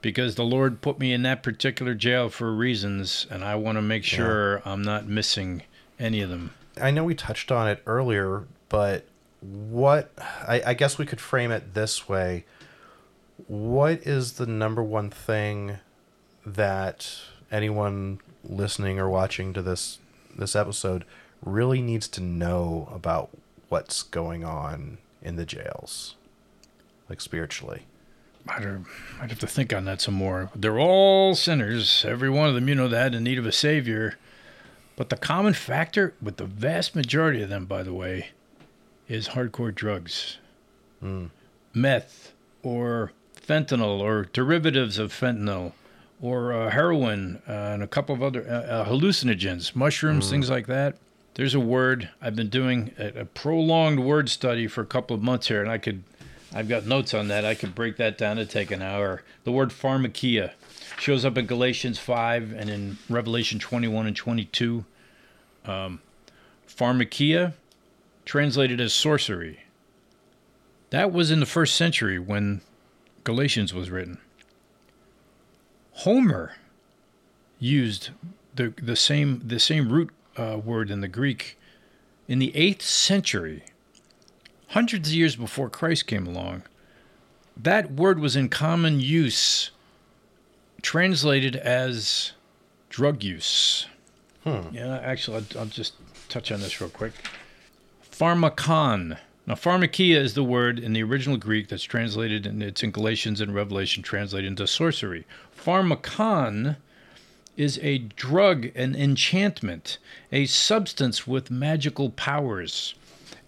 [0.00, 3.82] because the Lord put me in that particular jail for reasons, and I want to
[3.82, 5.64] make sure I'm not missing
[5.98, 6.54] any of them.
[6.80, 9.04] I know we touched on it earlier, but
[9.40, 12.44] what I, I guess we could frame it this way.
[13.46, 15.78] What is the number one thing
[16.44, 19.98] that anyone listening or watching to this
[20.36, 21.04] this episode
[21.44, 23.30] really needs to know about
[23.68, 26.16] what's going on in the jails,
[27.08, 27.82] like spiritually?
[28.48, 28.78] I'd, uh,
[29.20, 30.50] I'd have to think on that some more.
[30.54, 34.16] They're all sinners, every one of them, you know that, in need of a savior.
[34.96, 38.30] But the common factor with the vast majority of them, by the way,
[39.08, 40.38] is hardcore drugs.
[41.74, 42.32] Meth
[42.62, 45.72] or fentanyl or derivatives of fentanyl
[46.20, 50.66] or uh, heroin uh, and a couple of other uh, uh, hallucinogens, mushrooms, things like
[50.66, 50.96] that.
[51.34, 55.22] There's a word I've been doing a, a prolonged word study for a couple of
[55.22, 56.02] months here, and I could,
[56.52, 57.44] I've got notes on that.
[57.44, 59.22] I could break that down to take an hour.
[59.44, 60.52] The word pharmakia
[60.98, 64.84] shows up in Galatians 5 and in Revelation 21 and 22.
[65.64, 66.00] Um,
[66.68, 67.52] pharmakia,
[68.28, 69.60] translated as sorcery.
[70.90, 72.60] That was in the first century when
[73.24, 74.18] Galatians was written.
[75.92, 76.52] Homer
[77.58, 78.10] used
[78.54, 81.58] the the same the same root uh, word in the Greek
[82.28, 83.64] in the eighth century,
[84.68, 86.64] hundreds of years before Christ came along.
[87.56, 89.70] That word was in common use,
[90.82, 92.32] translated as
[92.90, 93.86] drug use.
[94.70, 95.94] Yeah, actually, I'll, I'll just
[96.28, 97.12] touch on this real quick.
[98.18, 99.16] Pharmakon.
[99.46, 103.40] Now, pharmakia is the word in the original Greek that's translated, and it's in Galatians
[103.40, 105.24] and Revelation translated into sorcery.
[105.56, 106.76] Pharmakon
[107.56, 109.98] is a drug, an enchantment,
[110.32, 112.96] a substance with magical powers.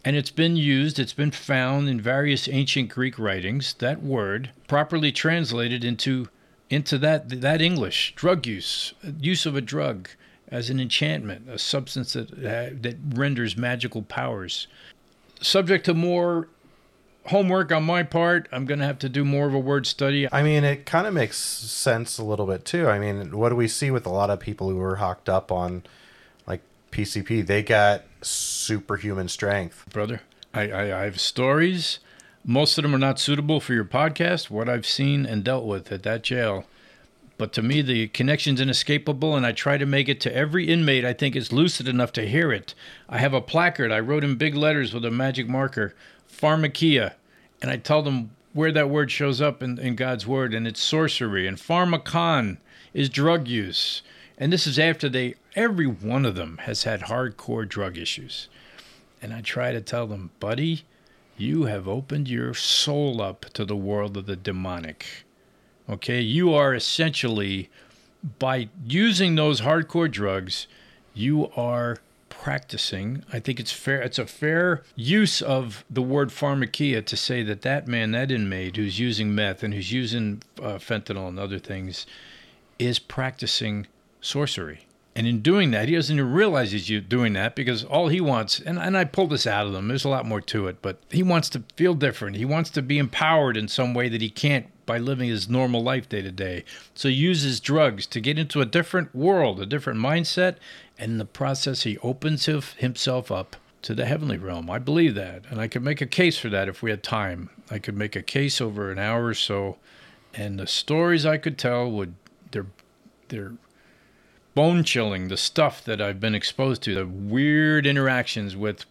[0.05, 5.11] And it's been used, it's been found in various ancient Greek writings, that word properly
[5.11, 6.29] translated into
[6.71, 10.09] into that that English, drug use, use of a drug
[10.51, 14.67] as an enchantment, a substance that uh, that renders magical powers.
[15.41, 16.49] Subject to more
[17.27, 20.31] homework on my part, I'm going to have to do more of a word study.
[20.33, 22.89] I mean, it kind of makes sense a little bit too.
[22.89, 25.53] I mean, what do we see with a lot of people who are hocked up
[25.53, 25.85] on
[26.47, 27.47] like PCP?
[27.47, 29.85] They got superhuman strength.
[29.93, 30.23] brother.
[30.53, 32.01] I, I, I have stories.
[32.45, 35.93] Most of them are not suitable for your podcast, what I've seen and dealt with
[35.93, 36.65] at that jail.
[37.41, 41.07] But to me, the connection's inescapable, and I try to make it to every inmate
[41.07, 42.75] I think is lucid enough to hear it.
[43.09, 45.95] I have a placard I wrote in big letters with a magic marker,
[46.31, 47.15] pharmakia,
[47.63, 50.83] and I tell them where that word shows up in, in God's word, and it's
[50.83, 51.47] sorcery.
[51.47, 52.59] And pharmakon
[52.93, 54.03] is drug use.
[54.37, 58.51] And this is after they, every one of them has had hardcore drug issues.
[59.23, 60.83] And I try to tell them, buddy,
[61.39, 65.25] you have opened your soul up to the world of the demonic.
[65.91, 67.69] Okay, you are essentially,
[68.39, 70.69] by using those hardcore drugs,
[71.15, 73.25] you are practicing.
[73.33, 74.01] I think it's fair.
[74.01, 78.77] It's a fair use of the word pharmakia to say that that man, that inmate
[78.77, 82.07] who's using meth and who's using uh, fentanyl and other things,
[82.79, 83.89] is practicing
[84.21, 84.87] sorcery.
[85.17, 88.61] And in doing that, he doesn't even realize he's doing that because all he wants,
[88.61, 91.01] and, and I pulled this out of them, there's a lot more to it, but
[91.11, 92.37] he wants to feel different.
[92.37, 95.85] He wants to be empowered in some way that he can't by living his normal
[95.85, 96.65] life day to day.
[96.97, 100.57] So he uses drugs to get into a different world, a different mindset,
[100.99, 104.69] and in the process, he opens himself up to the heavenly realm.
[104.69, 107.51] I believe that, and I could make a case for that if we had time.
[107.71, 109.77] I could make a case over an hour or so,
[110.35, 112.15] and the stories I could tell would
[112.51, 112.67] they're
[113.29, 113.53] they're
[114.57, 115.29] bone chilling.
[115.29, 118.87] The stuff that I've been exposed to, the weird interactions with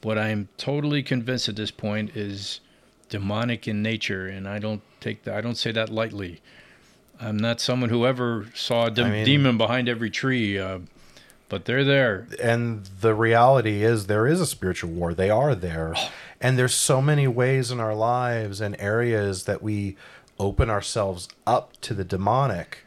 [0.00, 2.60] what I'm totally convinced at this point is
[3.12, 5.36] demonic in nature, and I don't take that.
[5.36, 6.40] I don't say that lightly.
[7.20, 10.78] I'm not someone who ever saw a de- I mean- demon behind every tree, uh,
[11.50, 12.26] but they're there.
[12.42, 15.94] and the reality is there is a spiritual war they are there
[16.40, 19.94] and there's so many ways in our lives and areas that we
[20.40, 22.78] open ourselves up to the demonic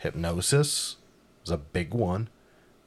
[0.00, 0.96] hypnosis
[1.44, 2.28] is a big one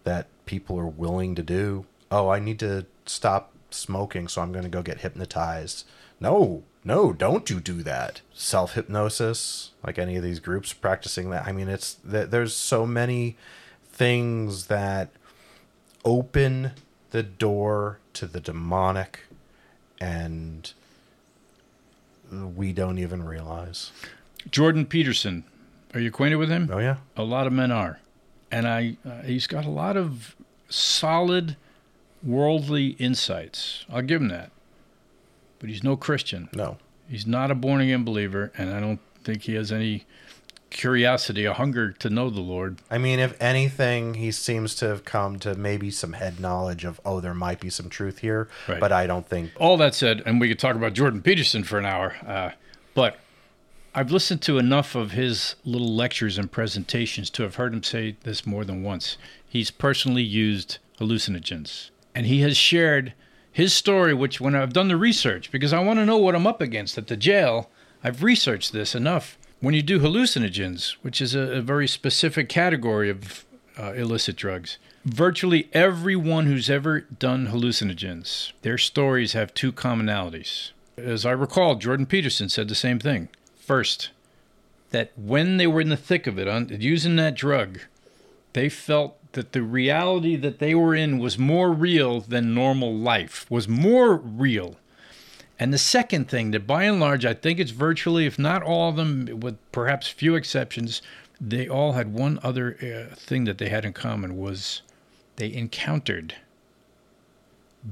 [0.03, 4.63] that people are willing to do oh i need to stop smoking so i'm going
[4.63, 5.85] to go get hypnotized
[6.19, 11.45] no no don't you do that self hypnosis like any of these groups practicing that
[11.47, 13.35] i mean it's th- there's so many
[13.91, 15.09] things that
[16.05, 16.71] open
[17.11, 19.21] the door to the demonic
[19.99, 20.73] and
[22.31, 23.91] we don't even realize.
[24.49, 25.43] Jordan Peterson,
[25.93, 26.69] are you acquainted with him?
[26.71, 26.97] Oh yeah.
[27.17, 27.99] A lot of men are,
[28.51, 30.35] and I uh, he's got a lot of
[30.69, 31.57] solid
[32.23, 33.85] worldly insights.
[33.91, 34.51] I'll give him that.
[35.59, 36.49] But he's no Christian.
[36.53, 36.77] No.
[37.09, 40.05] He's not a born again believer, and I don't think he has any
[40.69, 42.77] curiosity, a hunger to know the Lord.
[42.91, 47.01] I mean, if anything, he seems to have come to maybe some head knowledge of,
[47.03, 48.79] oh, there might be some truth here, Right.
[48.79, 49.51] but I don't think.
[49.57, 52.51] All that said, and we could talk about Jordan Peterson for an hour, uh,
[52.93, 53.17] but
[53.95, 58.15] I've listened to enough of his little lectures and presentations to have heard him say
[58.21, 59.17] this more than once.
[59.47, 63.13] He's personally used hallucinogens, and he has shared
[63.51, 66.47] his story, which when I've done the research, because I want to know what I'm
[66.47, 67.69] up against at the jail,
[68.03, 69.37] I've researched this enough.
[69.59, 73.45] When you do hallucinogens, which is a, a very specific category of
[73.77, 80.71] uh, illicit drugs, virtually everyone who's ever done hallucinogens, their stories have two commonalities.
[80.97, 83.29] As I recall, Jordan Peterson said the same thing.
[83.57, 84.09] First,
[84.91, 87.79] that when they were in the thick of it, on, using that drug,
[88.53, 93.45] they felt that the reality that they were in was more real than normal life,
[93.49, 94.77] was more real.
[95.59, 98.89] And the second thing, that by and large, I think it's virtually, if not all
[98.89, 101.01] of them, with perhaps few exceptions,
[101.39, 104.81] they all had one other uh, thing that they had in common was
[105.35, 106.35] they encountered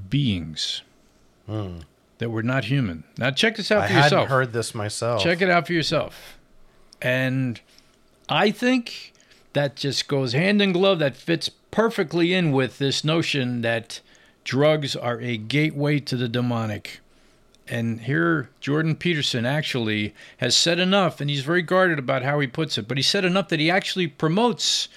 [0.10, 0.82] beings
[1.48, 3.04] that were not human.
[3.18, 4.30] Now, check this out I for hadn't yourself.
[4.30, 5.22] heard this myself.
[5.24, 6.38] Check it out for yourself.
[7.02, 7.62] And
[8.28, 9.14] I think
[9.58, 11.00] that just goes hand in glove.
[11.00, 14.02] That fits perfectly in with this notion that
[14.44, 17.00] drugs are a gateway to the demonic.
[17.68, 22.46] And here, Jordan Peterson actually has said enough, and he's very guarded about how he
[22.46, 24.90] puts it, but he said enough that he actually promotes,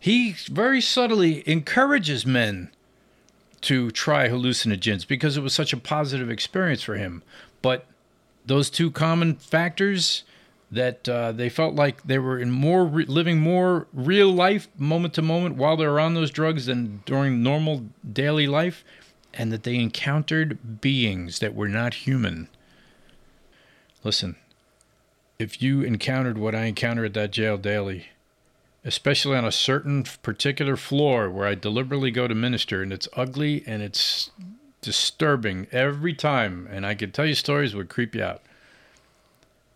[0.00, 2.70] he very subtly encourages men
[3.60, 7.22] to try hallucinogens because it was such a positive experience for him.
[7.60, 7.84] But
[8.46, 10.24] those two common factors
[10.70, 15.14] that uh, they felt like they were in more re- living more real life moment
[15.14, 18.84] to moment while they were on those drugs than during normal daily life
[19.32, 22.48] and that they encountered beings that were not human.
[24.02, 24.36] Listen
[25.38, 28.06] if you encountered what i encounter at that jail daily
[28.84, 33.62] especially on a certain particular floor where i deliberately go to minister and it's ugly
[33.66, 34.30] and it's
[34.80, 38.42] disturbing every time and i could tell you stories would creep you out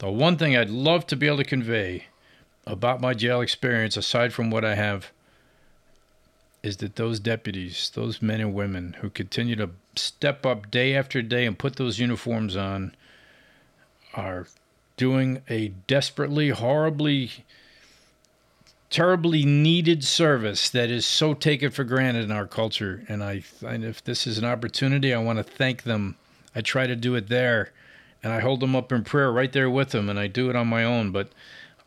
[0.00, 2.06] the one thing I'd love to be able to convey
[2.66, 5.12] about my jail experience, aside from what I have,
[6.62, 11.20] is that those deputies, those men and women who continue to step up day after
[11.20, 12.94] day and put those uniforms on,
[14.14, 14.46] are
[14.96, 17.30] doing a desperately, horribly,
[18.88, 23.04] terribly needed service that is so taken for granted in our culture.
[23.06, 26.16] And I, and if this is an opportunity, I want to thank them.
[26.54, 27.72] I try to do it there
[28.22, 30.56] and I hold them up in prayer right there with them, and I do it
[30.56, 31.10] on my own.
[31.10, 31.30] But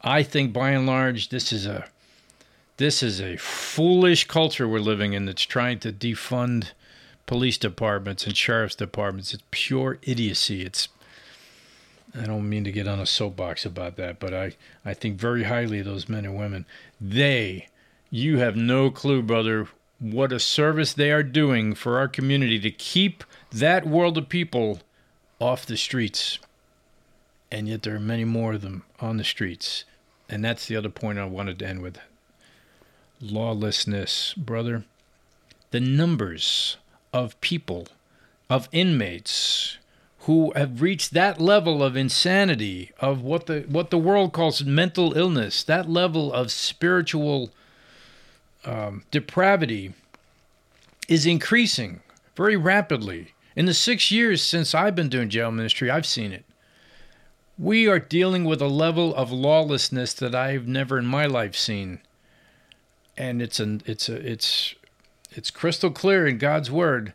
[0.02, 1.86] I think by and large, this is a
[2.78, 6.72] this is a foolish culture we're living in that's trying to defund
[7.26, 9.34] police departments and sheriff's departments.
[9.34, 10.64] It's pure idiocy.
[10.64, 10.90] It's
[12.16, 14.56] I don't mean to get on a soapbox about that, but I,
[14.86, 16.66] I think very highly of those men and women.
[17.02, 17.70] They,
[18.12, 19.68] you have no clue, brother,
[20.00, 24.82] what a service they are doing for our community to keep that world of people
[25.40, 26.40] off the streets.
[27.52, 29.84] And yet there are many more of them on the streets.
[30.30, 32.00] And that's the other point I wanted to end with.
[33.22, 34.86] Lawlessness, brother.
[35.72, 36.78] The numbers
[37.12, 37.88] of people,
[38.50, 39.78] of inmates
[40.20, 45.18] who have reached that level of insanity, of what the what the world calls mental
[45.18, 47.52] illness, that level of spiritual
[48.64, 49.94] um, depravity
[51.10, 52.00] is increasing
[52.36, 53.33] very rapidly.
[53.56, 56.46] In the six years since I've been doing jail ministry, I've seen it.
[57.58, 62.00] We are dealing with a level of lawlessness that I've never in my life seen,
[63.16, 64.74] and it's an it's a it's
[65.32, 67.14] it's crystal clear in God's word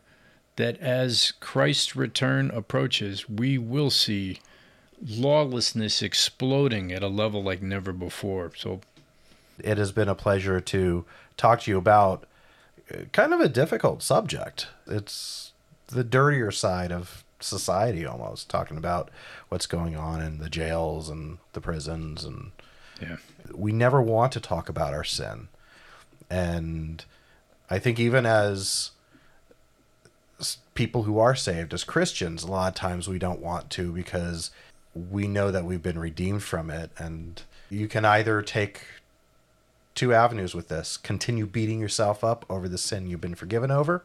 [0.57, 4.39] that as Christ's return approaches, we will see
[5.05, 8.53] lawlessness exploding at a level like never before.
[8.57, 8.81] So
[9.59, 11.05] it has been a pleasure to
[11.37, 12.27] talk to you about
[12.93, 14.69] uh, kind of a difficult subject.
[14.87, 15.48] It's
[15.89, 19.11] the dirtier side of society almost talking about
[19.49, 22.51] what's going on in the jails and the prisons and
[23.01, 23.17] yeah.
[23.55, 25.49] we never want to talk about our sin.
[26.29, 27.05] And
[27.71, 28.91] I think even as
[30.75, 34.51] people who are saved as Christians, a lot of times we don't want to because
[34.95, 36.91] we know that we've been redeemed from it.
[36.99, 38.83] And you can either take
[39.95, 44.05] two avenues with this continue beating yourself up over the sin you've been forgiven over,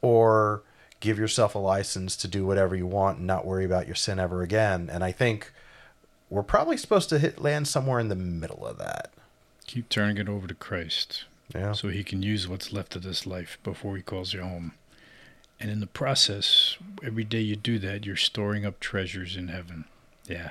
[0.00, 0.62] or
[1.02, 4.18] give yourself a license to do whatever you want and not worry about your sin
[4.18, 4.88] ever again.
[4.90, 5.52] And I think
[6.30, 9.10] we're probably supposed to hit land somewhere in the middle of that.
[9.66, 11.24] Keep turning it over to Christ.
[11.54, 11.72] Yeah.
[11.72, 14.72] so he can use what's left of this life before he calls you home.
[15.60, 19.84] And in the process, every day you do that, you're storing up treasures in heaven.
[20.26, 20.50] Yeah.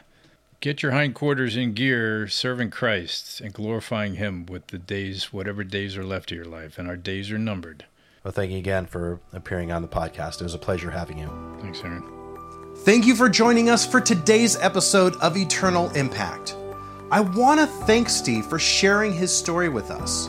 [0.60, 5.98] get your hindquarters in gear, serving Christ and glorifying Him with the days, whatever days
[5.98, 6.78] are left of your life.
[6.78, 7.86] And our days are numbered.
[8.24, 10.42] Well, thank you again for appearing on the podcast.
[10.42, 11.30] It was a pleasure having you.
[11.60, 12.04] Thanks, Aaron.
[12.78, 16.56] Thank you for joining us for today's episode of Eternal Impact.
[17.10, 20.28] I want to thank Steve for sharing his story with us.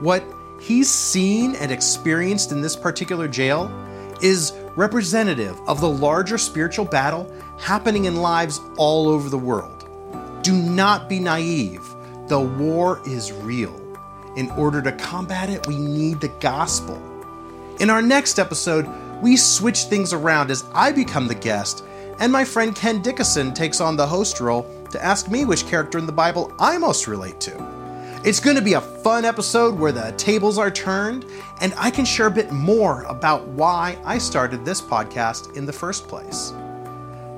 [0.00, 0.24] What
[0.58, 3.70] he's seen and experienced in this particular jail
[4.22, 9.86] is representative of the larger spiritual battle happening in lives all over the world.
[10.42, 11.82] Do not be naive.
[12.28, 13.78] The war is real.
[14.36, 17.13] In order to combat it, we need the gospel.
[17.80, 18.88] In our next episode,
[19.20, 21.84] we switch things around as I become the guest,
[22.20, 25.98] and my friend Ken Dickinson takes on the host role to ask me which character
[25.98, 28.20] in the Bible I most relate to.
[28.24, 31.26] It's going to be a fun episode where the tables are turned,
[31.60, 35.72] and I can share a bit more about why I started this podcast in the
[35.72, 36.52] first place.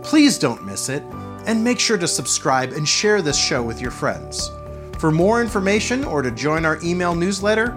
[0.03, 1.03] Please don't miss it,
[1.47, 4.51] and make sure to subscribe and share this show with your friends.
[4.99, 7.75] For more information or to join our email newsletter,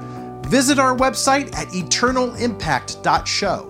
[0.50, 3.70] visit our website at eternalimpact.show.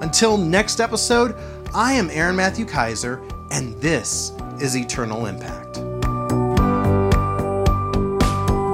[0.00, 1.36] Until next episode,
[1.72, 5.85] I am Aaron Matthew Kaiser, and this is Eternal Impact.